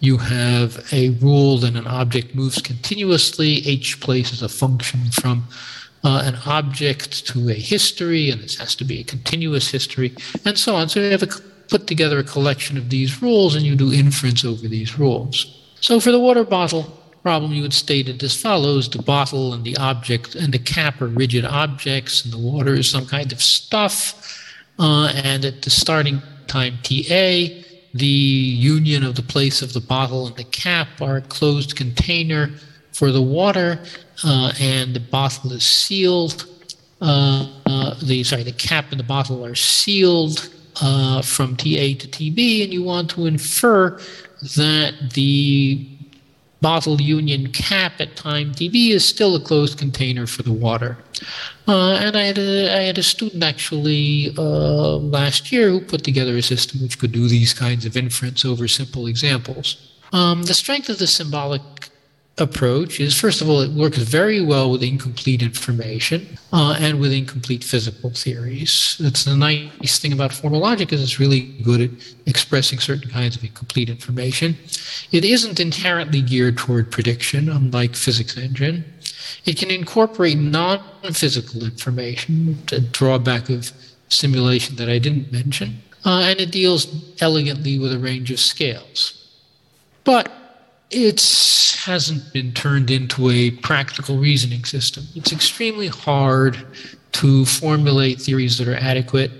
[0.00, 3.48] you have a rule that an object moves continuously.
[3.48, 5.46] Each places a function from
[6.02, 10.14] uh, an object to a history, and this has to be a continuous history,
[10.46, 10.88] and so on.
[10.88, 11.28] So you have a,
[11.68, 15.46] put together a collection of these rules, and you do inference over these rules.
[15.80, 19.64] So for the water bottle problem, you would state it as follows: the bottle and
[19.64, 23.42] the object and the cap are rigid objects, and the water is some kind of
[23.42, 24.38] stuff.
[24.78, 30.26] Uh, and at the starting time TA, the union of the place of the bottle
[30.26, 32.50] and the cap are a closed container
[32.92, 33.80] for the water,
[34.24, 36.46] uh, and the bottle is sealed.
[37.00, 40.50] Uh, uh, the sorry, the cap and the bottle are sealed
[40.82, 43.98] uh, from TA to TB, and you want to infer
[44.56, 45.86] that the
[46.60, 50.98] bottle union cap at time TB is still a closed container for the water.
[51.66, 56.04] Uh, and I had a, I had a student actually uh, last year who put
[56.04, 59.76] together a system which could do these kinds of inference over simple examples.
[60.12, 61.62] Um, the strength of the symbolic
[62.40, 67.12] approach is first of all, it works very well with incomplete information uh, and with
[67.12, 68.96] incomplete physical theories.
[68.98, 71.90] That's the nice thing about formal logic is it's really good at
[72.26, 74.56] expressing certain kinds of incomplete information.
[75.12, 78.84] It isn't inherently geared toward prediction, unlike physics engine.
[79.44, 83.72] It can incorporate non-physical information, a drawback of
[84.08, 86.86] simulation that I didn't mention, uh, and it deals
[87.20, 89.16] elegantly with a range of scales.
[90.04, 90.32] But
[90.90, 91.20] it
[91.84, 95.04] hasn't been turned into a practical reasoning system.
[95.14, 96.58] It's extremely hard
[97.12, 99.30] to formulate theories that are adequate.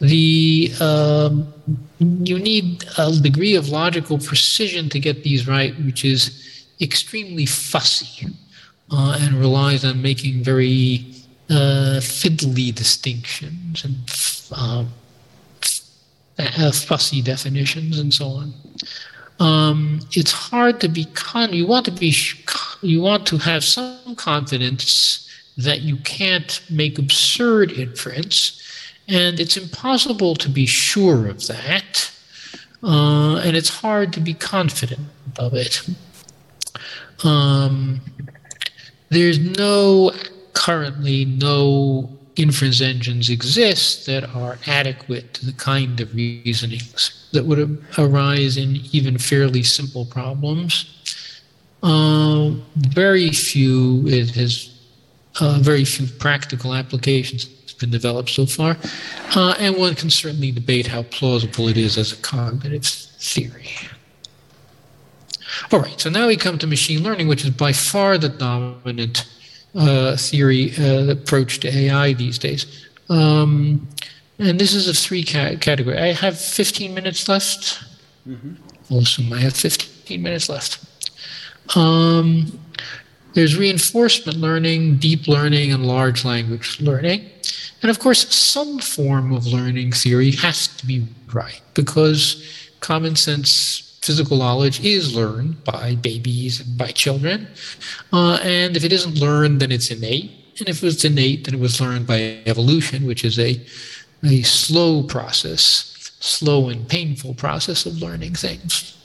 [0.00, 1.52] The um,
[1.98, 8.28] you need a degree of logical precision to get these right, which is extremely fussy
[8.90, 11.06] uh, and relies on making very
[11.50, 13.96] uh, fiddly distinctions and
[14.56, 14.88] um,
[16.38, 18.54] uh, fussy definitions and so on
[19.40, 21.52] um, it's hard to be con.
[21.52, 22.14] You want to be.
[22.82, 28.60] You want to have some confidence that you can't make absurd inference,
[29.08, 32.12] and it's impossible to be sure of that.
[32.82, 35.00] Uh, and it's hard to be confident
[35.38, 35.82] of it.
[37.24, 38.00] Um,
[39.08, 40.12] there's no
[40.52, 47.84] currently no inference engines exist that are adequate to the kind of reasonings that would
[47.98, 50.94] arise in even fairly simple problems.
[51.82, 54.74] Uh, very few, it has
[55.40, 57.48] uh, very few practical applications
[57.78, 58.76] have been developed so far.
[59.36, 63.70] Uh, and one can certainly debate how plausible it is as a cognitive theory.
[65.72, 69.26] All right, so now we come to machine learning, which is by far the dominant
[69.74, 72.88] uh, theory uh, approach to AI these days.
[73.08, 73.88] Um,
[74.38, 75.98] and this is a three ca- category.
[75.98, 77.82] I have 15 minutes left.
[78.26, 78.54] Mm-hmm.
[78.90, 80.84] I'll I have 15 minutes left.
[81.76, 82.58] Um,
[83.34, 87.28] there's reinforcement learning, deep learning, and large language learning.
[87.82, 93.98] And of course, some form of learning theory has to be right because common sense
[94.02, 97.46] physical knowledge is learned by babies and by children.
[98.12, 100.30] Uh, and if it isn't learned, then it's innate.
[100.58, 103.60] And if it's innate, then it was learned by evolution, which is a,
[104.24, 108.96] a slow process, slow and painful process of learning things.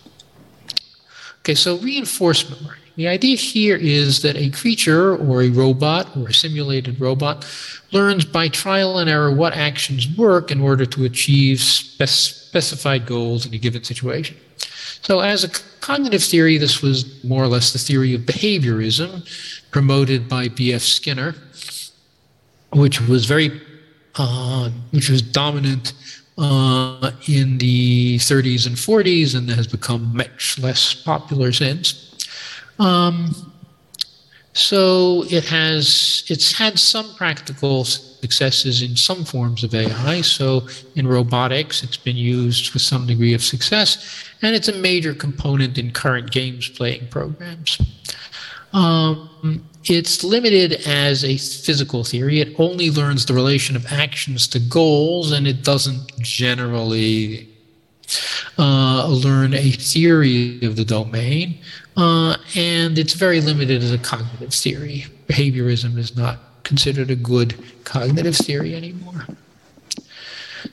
[1.40, 2.80] Okay, so reinforcement learning.
[2.96, 7.46] The idea here is that a creature or a robot or a simulated robot
[7.92, 13.48] learns by trial and error what actions work in order to achieve spec- specified goals
[13.48, 14.38] in a given situation.
[15.02, 15.50] So, as a
[15.82, 19.28] cognitive theory, this was more or less the theory of behaviorism
[19.72, 20.82] promoted by B.F.
[20.82, 21.36] Skinner,
[22.72, 23.60] which was very,
[24.16, 25.94] uh, which was dominant
[26.38, 32.10] uh, in the 30s and 40s and has become much less popular since.
[32.80, 33.54] Um,
[34.54, 40.22] so it has it's had some practical successes in some forms of AI.
[40.22, 45.16] So in robotics, it's been used with some degree of success, and it's a major
[45.16, 47.82] component in current games playing programs.
[48.74, 49.30] Um,
[49.86, 52.40] it's limited as a physical theory.
[52.40, 57.50] It only learns the relation of actions to goals, and it doesn't generally
[58.58, 61.60] uh, learn a theory of the domain.
[61.98, 65.06] Uh, and it's very limited as a cognitive theory.
[65.28, 69.28] Behaviorism is not considered a good cognitive theory anymore.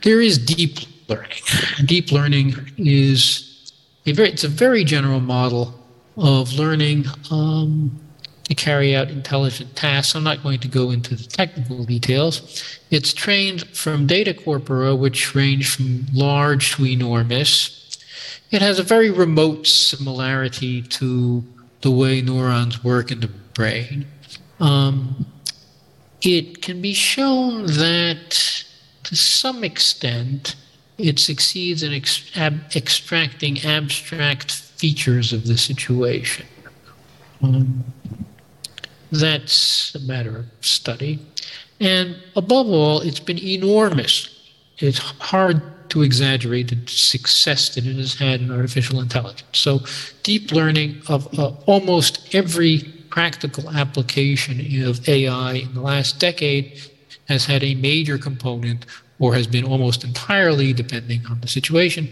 [0.03, 0.79] There is deep
[1.09, 1.43] learning.
[1.85, 3.73] Deep learning is
[4.07, 5.80] a very, it's a very general model
[6.21, 7.99] of learning um,
[8.45, 10.15] to carry out intelligent tasks.
[10.15, 12.81] I'm not going to go into the technical details.
[12.91, 17.81] It's trained from data corpora, which range from large to enormous
[18.51, 21.45] it has a very remote similarity to
[21.83, 24.07] the way neurons work in the brain.
[24.59, 25.27] Um,
[26.21, 28.65] it can be shown that
[29.05, 30.57] to some extent
[30.99, 36.47] it succeeds in ex- ab- extracting abstract features of the situation.
[37.43, 37.85] Um,
[39.13, 41.19] that's a matter of study.
[41.81, 44.15] And above all, it's been enormous.
[44.79, 45.61] It's hard
[45.91, 49.59] to exaggerate the success that it has had in artificial intelligence.
[49.59, 49.81] So,
[50.23, 52.79] deep learning of uh, almost every
[53.11, 54.55] practical application
[54.85, 56.81] of AI in the last decade
[57.29, 58.87] has had a major component
[59.19, 62.09] or has been almost entirely, depending on the situation,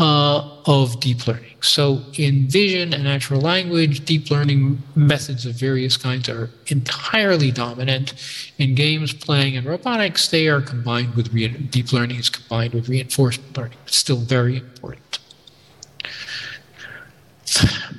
[0.00, 1.56] uh, of deep learning.
[1.60, 8.14] So, in vision and natural language, deep learning methods of various kinds are entirely dominant.
[8.56, 12.88] In games, playing, and robotics, they are combined with re- deep learning is combined with
[12.88, 13.76] reinforcement learning.
[13.86, 15.18] It's still very important.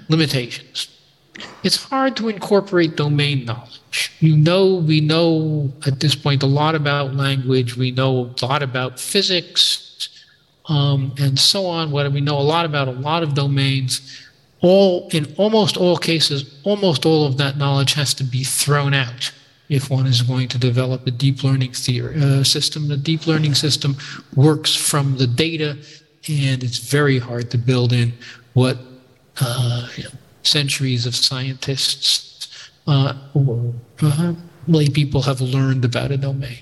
[0.09, 0.87] Limitations.
[1.63, 4.11] It's hard to incorporate domain knowledge.
[4.19, 8.63] You know, we know at this point a lot about language, we know a lot
[8.63, 9.80] about physics,
[10.67, 14.27] um, and so on, what we know a lot about a lot of domains.
[14.61, 19.31] All in almost all cases, almost all of that knowledge has to be thrown out
[19.69, 22.89] if one is going to develop a deep learning theory, uh, system.
[22.89, 23.95] The deep learning system
[24.35, 25.77] works from the data,
[26.27, 28.13] and it's very hard to build in
[28.53, 28.77] what
[29.39, 30.09] uh, you know,
[30.43, 34.33] centuries of scientists uh, or uh,
[34.67, 36.59] lay people have learned about a domain.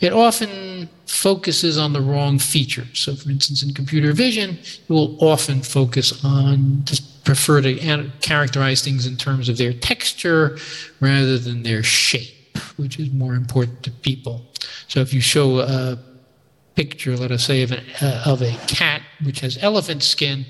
[0.00, 2.86] It often focuses on the wrong feature.
[2.94, 8.82] So, for instance, in computer vision, it will often focus on just prefer to characterize
[8.82, 10.56] things in terms of their texture
[11.00, 14.42] rather than their shape, which is more important to people.
[14.88, 15.98] So, if you show a
[16.74, 20.46] picture, let us say, of, an, uh, of a cat which has elephant skin,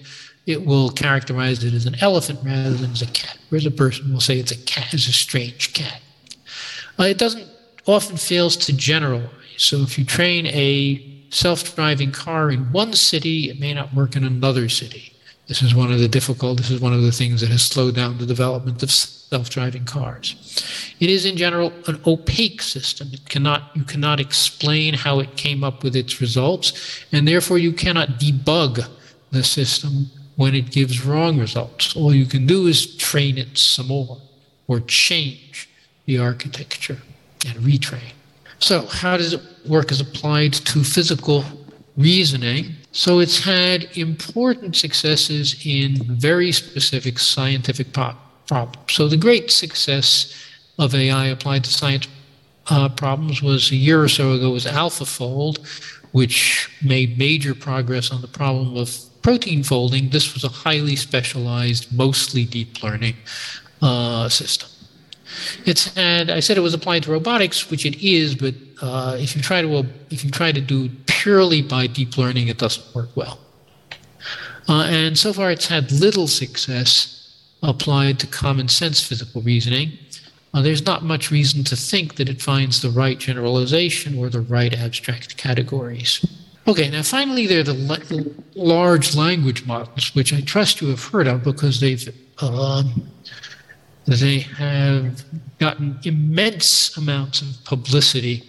[0.46, 4.12] it will characterize it as an elephant rather than as a cat, whereas a person
[4.12, 6.00] will say it's a cat, it's a strange cat.
[7.00, 7.48] Uh, it doesn't
[7.86, 9.28] often fails to generalize.
[9.56, 14.16] So if you train a self driving car in one city, it may not work
[14.16, 15.12] in another city.
[15.48, 17.94] This is one of the difficult, this is one of the things that has slowed
[17.94, 20.36] down the development of self driving cars.
[21.00, 23.08] It is in general an opaque system.
[23.12, 27.72] It cannot, you cannot explain how it came up with its results, and therefore you
[27.72, 28.88] cannot debug
[29.30, 31.96] the system when it gives wrong results.
[31.96, 34.18] All you can do is train it some more
[34.68, 35.68] or change
[36.06, 36.98] the architecture
[37.46, 38.12] and retrain.
[38.62, 41.44] So, how does it work as applied to physical
[41.96, 42.76] reasoning?
[42.92, 48.78] So, it's had important successes in very specific scientific problems.
[48.88, 50.32] So, the great success
[50.78, 52.06] of AI applied to science
[52.70, 55.58] uh, problems was a year or so ago was AlphaFold,
[56.12, 60.10] which made major progress on the problem of protein folding.
[60.10, 63.16] This was a highly specialized, mostly deep learning
[63.80, 64.68] uh, system.
[65.64, 66.30] It's had.
[66.30, 69.62] I said it was applied to robotics, which it is, but uh, if you try
[69.62, 73.38] to if you try to do purely by deep learning, it doesn't work well.
[74.68, 77.18] Uh, and so far, it's had little success
[77.62, 79.92] applied to common sense physical reasoning.
[80.54, 84.40] Uh, there's not much reason to think that it finds the right generalization or the
[84.40, 86.24] right abstract categories.
[86.68, 91.26] Okay, now finally, there are the large language models, which I trust you have heard
[91.26, 92.08] of because they've
[92.40, 93.10] um,
[94.06, 95.24] they have
[95.58, 98.48] gotten immense amounts of publicity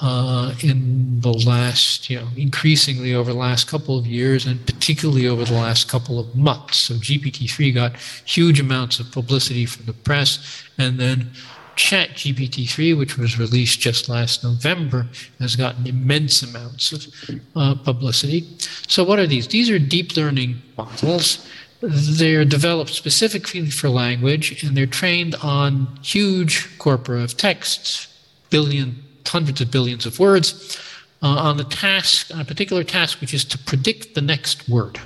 [0.00, 5.28] uh, in the last, you know, increasingly over the last couple of years, and particularly
[5.28, 6.78] over the last couple of months.
[6.78, 11.30] So GPT-3 got huge amounts of publicity from the press, and then
[11.76, 15.06] Chat GPT-3, which was released just last November,
[15.40, 18.46] has gotten immense amounts of uh, publicity.
[18.86, 19.48] So, what are these?
[19.48, 21.48] These are deep learning models
[21.88, 28.08] they're developed specifically for language and they're trained on huge corpora of texts,
[28.50, 30.78] billion, hundreds of billions of words,
[31.22, 35.00] uh, on the task, on a particular task, which is to predict the next word.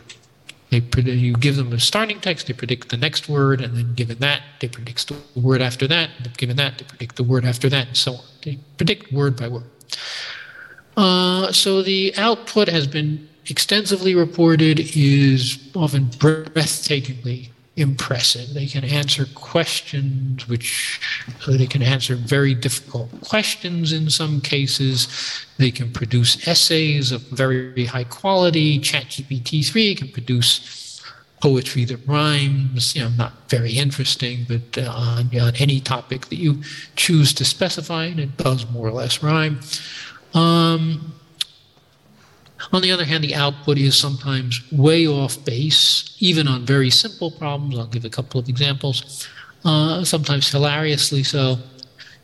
[0.70, 4.18] They you give them a starting text, they predict the next word, and then given
[4.18, 7.88] that, they predict the word after that, given that, they predict the word after that,
[7.88, 8.24] and so on.
[8.42, 9.64] They predict word by word.
[10.96, 18.54] Uh, so the output has been extensively reported is often breathtakingly impressive.
[18.54, 21.00] They can answer questions which
[21.46, 25.06] they can answer very difficult questions in some cases.
[25.58, 28.80] They can produce essays of very high quality.
[28.80, 31.00] ChatGPT 3 can produce
[31.40, 36.36] poetry that rhymes, you know, not very interesting, but uh, on, on, any topic that
[36.36, 36.60] you
[36.96, 39.60] choose to specify, and it does more or less rhyme.
[40.34, 41.14] Um,
[42.72, 47.30] on the other hand, the output is sometimes way off base, even on very simple
[47.30, 47.78] problems.
[47.78, 49.28] I'll give a couple of examples,
[49.64, 51.58] uh, sometimes hilariously so.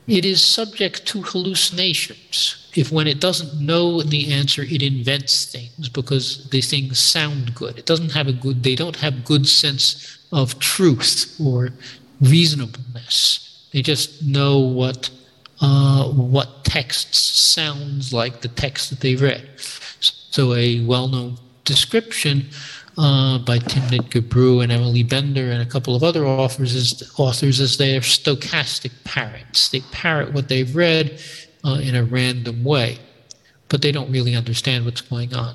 [0.07, 2.70] It is subject to hallucinations.
[2.74, 7.78] If when it doesn't know the answer, it invents things because these things sound good.
[7.78, 11.70] It doesn't have a good, they don't have good sense of truth or
[12.20, 13.68] reasonableness.
[13.72, 15.11] They just know what
[15.61, 19.49] uh, what text sounds like the text that they've read.
[20.35, 22.47] So, a well known description
[22.99, 27.61] uh, by Timnit Gebru and Emily Bender and a couple of other authors is, authors
[27.61, 29.68] is they are stochastic parrots.
[29.68, 31.20] They parrot what they've read
[31.64, 32.99] uh, in a random way,
[33.68, 35.55] but they don't really understand what's going on.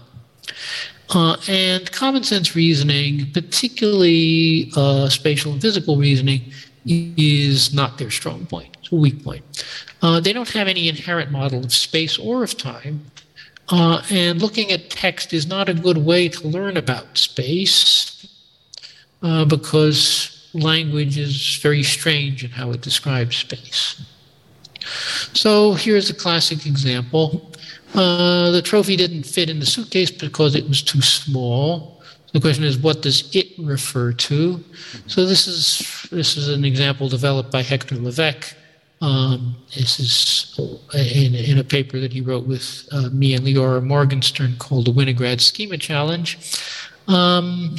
[1.10, 6.54] Uh, and common sense reasoning, particularly uh, spatial and physical reasoning,
[6.86, 8.78] is not their strong point.
[8.80, 9.44] It's a weak point.
[10.02, 13.04] Uh, they don't have any inherent model of space or of time,
[13.72, 18.28] uh, and looking at text is not a good way to learn about space
[19.22, 24.02] uh, because language is very strange in how it describes space.
[25.34, 27.52] So here's a classic example.
[27.94, 32.02] Uh, the trophy didn't fit in the suitcase because it was too small.
[32.34, 34.64] The question is, what does it refer to?
[35.08, 38.56] So this is this is an example developed by Hector Levesque
[39.02, 40.60] um, this is
[40.94, 44.92] in, in, a paper that he wrote with uh, me and Leora Morgenstern called the
[44.92, 46.38] Winograd Schema Challenge.
[47.08, 47.78] Um,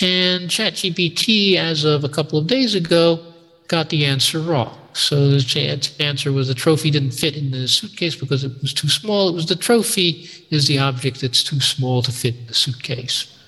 [0.00, 3.20] and ChatGPT, as of a couple of days ago,
[3.68, 4.76] got the answer wrong.
[4.92, 8.88] So the answer was the trophy didn't fit in the suitcase because it was too
[8.88, 9.28] small.
[9.28, 13.38] It was the trophy is the object that's too small to fit in the suitcase.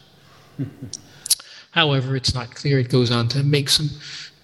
[1.72, 2.78] However, it's not clear.
[2.78, 3.88] It goes on to make some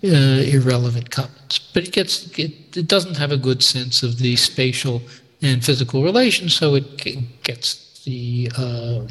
[0.04, 1.58] uh, irrelevant comments.
[1.72, 5.02] But it gets it, it doesn't have a good sense of the spatial
[5.42, 6.96] and physical relations, so it
[7.42, 9.06] gets the uh,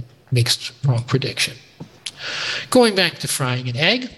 [0.86, 1.56] wrong prediction.
[2.70, 4.10] Going back to frying an egg,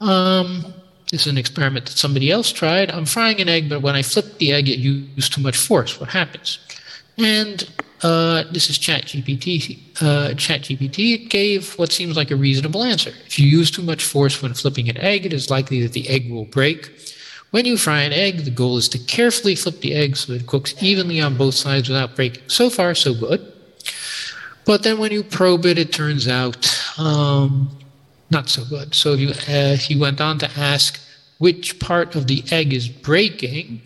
[0.00, 0.72] um,
[1.10, 2.90] this is an experiment that somebody else tried.
[2.90, 5.98] I'm frying an egg, but when I flip the egg, it used too much force.
[6.00, 6.58] What happens?
[7.16, 7.68] And
[8.02, 9.78] uh, this is ChatGPT.
[10.00, 13.10] Uh, ChatGPT gave what seems like a reasonable answer.
[13.26, 16.08] If you use too much force when flipping an egg, it is likely that the
[16.08, 16.90] egg will break.
[17.50, 20.46] When you fry an egg, the goal is to carefully flip the egg so it
[20.46, 22.42] cooks evenly on both sides without breaking.
[22.46, 23.52] So far, so good.
[24.64, 26.68] But then when you probe it, it turns out
[26.98, 27.70] um,
[28.30, 28.94] not so good.
[28.94, 31.00] So you, uh, he went on to ask
[31.38, 33.80] which part of the egg is breaking.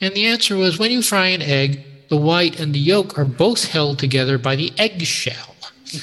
[0.00, 3.24] And the answer was when you fry an egg, the white and the yolk are
[3.24, 5.56] both held together by the eggshell.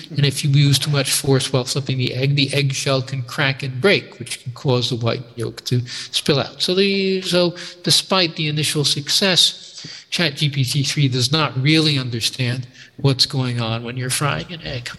[0.10, 3.62] And if you use too much force while flipping the egg, the eggshell can crack
[3.62, 6.64] and break, which can cause the white yolk to spill out.
[6.64, 13.62] So, the, so despite the initial success, ChatGPT 3 does not really understand what's going
[13.62, 14.89] on when you're frying an egg.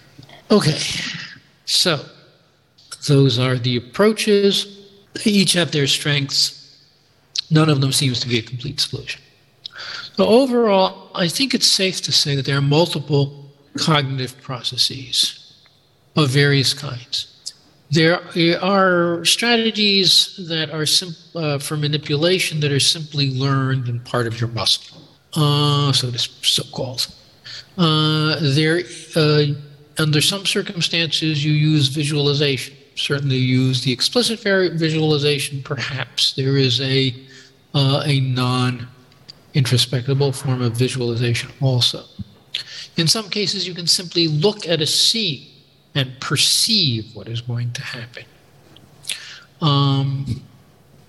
[0.48, 0.78] Okay,
[1.64, 2.04] so
[3.08, 4.86] those are the approaches.
[5.14, 6.56] They each have their strengths.
[7.50, 9.20] None of them seems to be a complete solution.
[10.16, 15.54] So overall, I think it's safe to say that there are multiple cognitive processes
[16.16, 17.54] of various kinds.
[17.90, 18.20] There
[18.62, 24.40] are strategies that are sim- uh, for manipulation that are simply learned and part of
[24.40, 25.00] your muscle,
[25.34, 27.08] uh, so this so-called.
[27.76, 28.82] Uh, there,
[29.16, 29.46] uh,
[29.98, 32.76] under some circumstances, you use visualization.
[32.94, 35.62] Certainly, use the explicit visualization.
[35.62, 37.14] Perhaps there is a
[37.74, 38.20] uh, a
[39.54, 42.04] non-introspectable form of visualization also.
[42.96, 45.46] In some cases, you can simply look at a scene
[45.94, 48.24] and perceive what is going to happen.
[49.60, 50.42] Um,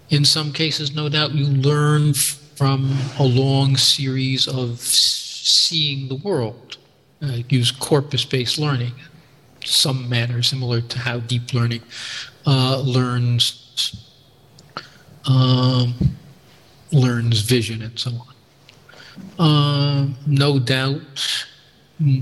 [0.09, 6.77] in some cases, no doubt, you learn from a long series of seeing the world.
[7.21, 8.93] Uh, use corpus based learning,
[9.61, 11.81] in some manner similar to how deep learning
[12.47, 13.57] uh, learns.
[15.25, 15.93] Um,
[16.91, 18.35] learns vision and so on.
[19.39, 21.45] Uh, no doubt,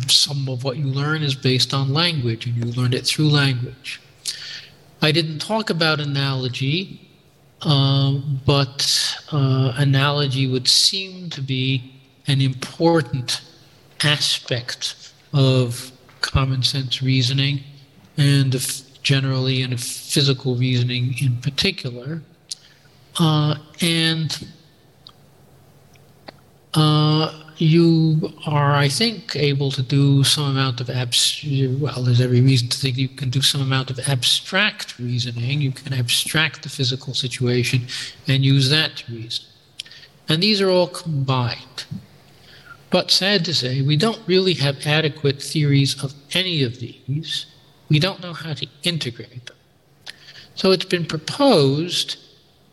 [0.08, 4.02] some of what you learn is based on language, and you learn it through language.
[5.02, 7.10] I didn't talk about analogy,
[7.62, 8.14] uh,
[8.46, 11.94] but uh, analogy would seem to be
[12.28, 13.42] an important
[14.04, 15.92] aspect of
[16.22, 17.62] common sense reasoning
[18.18, 22.22] and generally in physical reasoning in particular.
[23.18, 24.48] Uh, and
[26.74, 31.44] uh, you are, I think, able to do some amount of abs.
[31.46, 35.62] Well, there's every reason to think you can do some amount of abstract reasoning.
[35.62, 37.88] You can abstract the physical situation
[38.28, 39.46] and use that to reason.
[40.30, 41.86] And these are all combined.
[42.92, 47.46] But sad to say, we don't really have adequate theories of any of these.
[47.90, 49.58] We don't know how to integrate them.
[50.56, 52.18] So it's been proposed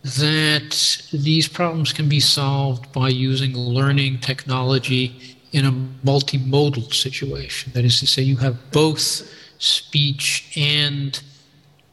[0.07, 5.73] that these problems can be solved by using learning technology in a
[6.07, 7.73] multimodal situation.
[7.73, 9.29] That is to say, you have both
[9.59, 11.21] speech and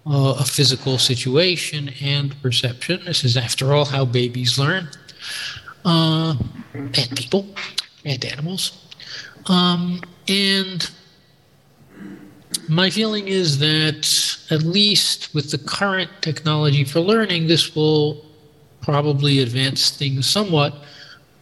[0.05, 3.01] uh, a physical situation and perception.
[3.05, 4.89] This is, after all, how babies learn,
[5.85, 6.35] uh,
[6.73, 7.47] and people,
[8.05, 8.79] and animals.
[9.47, 10.89] Um, and
[12.69, 14.09] my feeling is that,
[14.49, 18.25] at least with the current technology for learning, this will
[18.81, 20.75] probably advance things somewhat,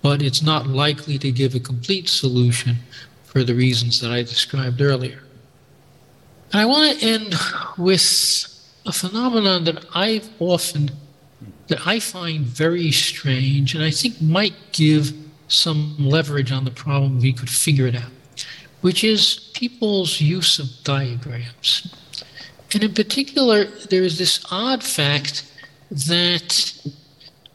[0.02, 2.78] but it's not likely to give a complete solution
[3.24, 5.24] for the reasons that I described earlier.
[6.52, 7.34] And I want to end
[7.78, 8.48] with
[8.86, 10.92] a phenomenon that I've often,
[11.68, 15.14] that I find very strange, and I think might give
[15.48, 18.12] some leverage on the problem if we could figure it out
[18.82, 21.94] which is people's use of diagrams.
[22.74, 25.46] And in particular, there is this odd fact
[25.92, 26.74] that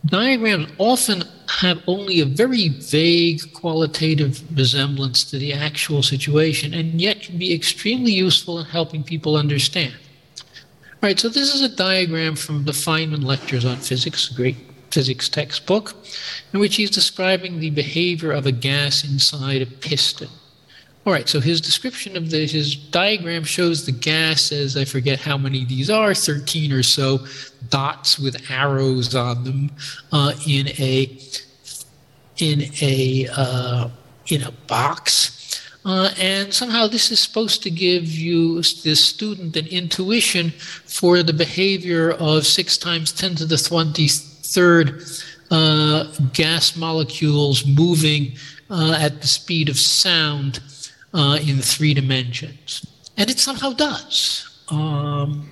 [0.05, 7.23] diagrams often have only a very vague qualitative resemblance to the actual situation and yet
[7.23, 9.95] can be extremely useful in helping people understand.
[10.37, 14.57] All right, so this is a diagram from the Feynman Lectures on Physics, a great
[14.91, 15.95] physics textbook,
[16.53, 20.29] in which he's describing the behavior of a gas inside a piston.
[21.07, 25.21] All right, so his description of the, his diagram shows the gas as I forget
[25.21, 27.25] how many these are, 13 or so
[27.69, 29.71] dots with arrows on them
[30.11, 31.17] uh, in a
[32.39, 33.89] in a uh,
[34.27, 35.63] in a box.
[35.85, 41.33] Uh, and somehow this is supposed to give you, this student, an intuition for the
[41.33, 48.33] behavior of 6 times 10 to the 23rd uh, gas molecules moving
[48.69, 50.59] uh, at the speed of sound
[51.17, 52.87] uh, in three dimensions.
[53.17, 54.63] And it somehow does.
[54.69, 55.49] Um,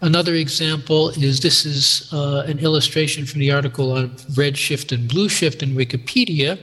[0.00, 5.62] another example is this is uh, an illustration from the article on redshift and blueshift
[5.62, 6.58] in Wikipedia.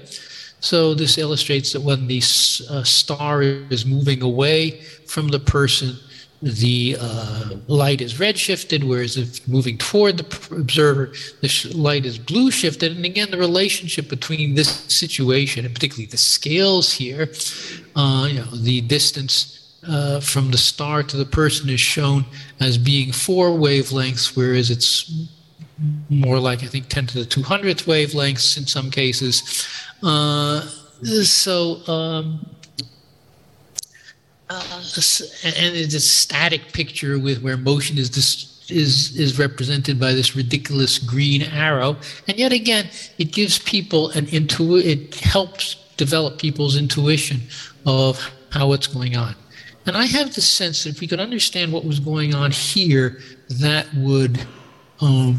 [0.59, 2.19] So this illustrates that when the
[2.69, 5.95] uh, star is moving away from the person,
[6.43, 12.05] the uh, light is red shifted, whereas if moving toward the observer, the sh- light
[12.05, 12.93] is blue shifted.
[12.93, 17.29] And again, the relationship between this situation and particularly the scales here,
[17.95, 22.25] uh, you know, the distance uh, from the star to the person is shown
[22.59, 25.29] as being four wavelengths, whereas it's
[26.09, 29.65] more like I think 10 to the 200th wavelengths in some cases.
[30.03, 30.59] Uh,
[31.23, 32.45] so, um,
[34.49, 34.83] uh,
[35.45, 38.09] and it's a static picture with where motion is
[38.69, 44.27] is is represented by this ridiculous green arrow, and yet again, it gives people an
[44.27, 44.77] intu.
[44.77, 47.41] It helps develop people's intuition
[47.85, 48.19] of
[48.51, 49.35] how what's going on.
[49.85, 53.19] And I have the sense that if we could understand what was going on here,
[53.49, 54.39] that would
[55.01, 55.37] um,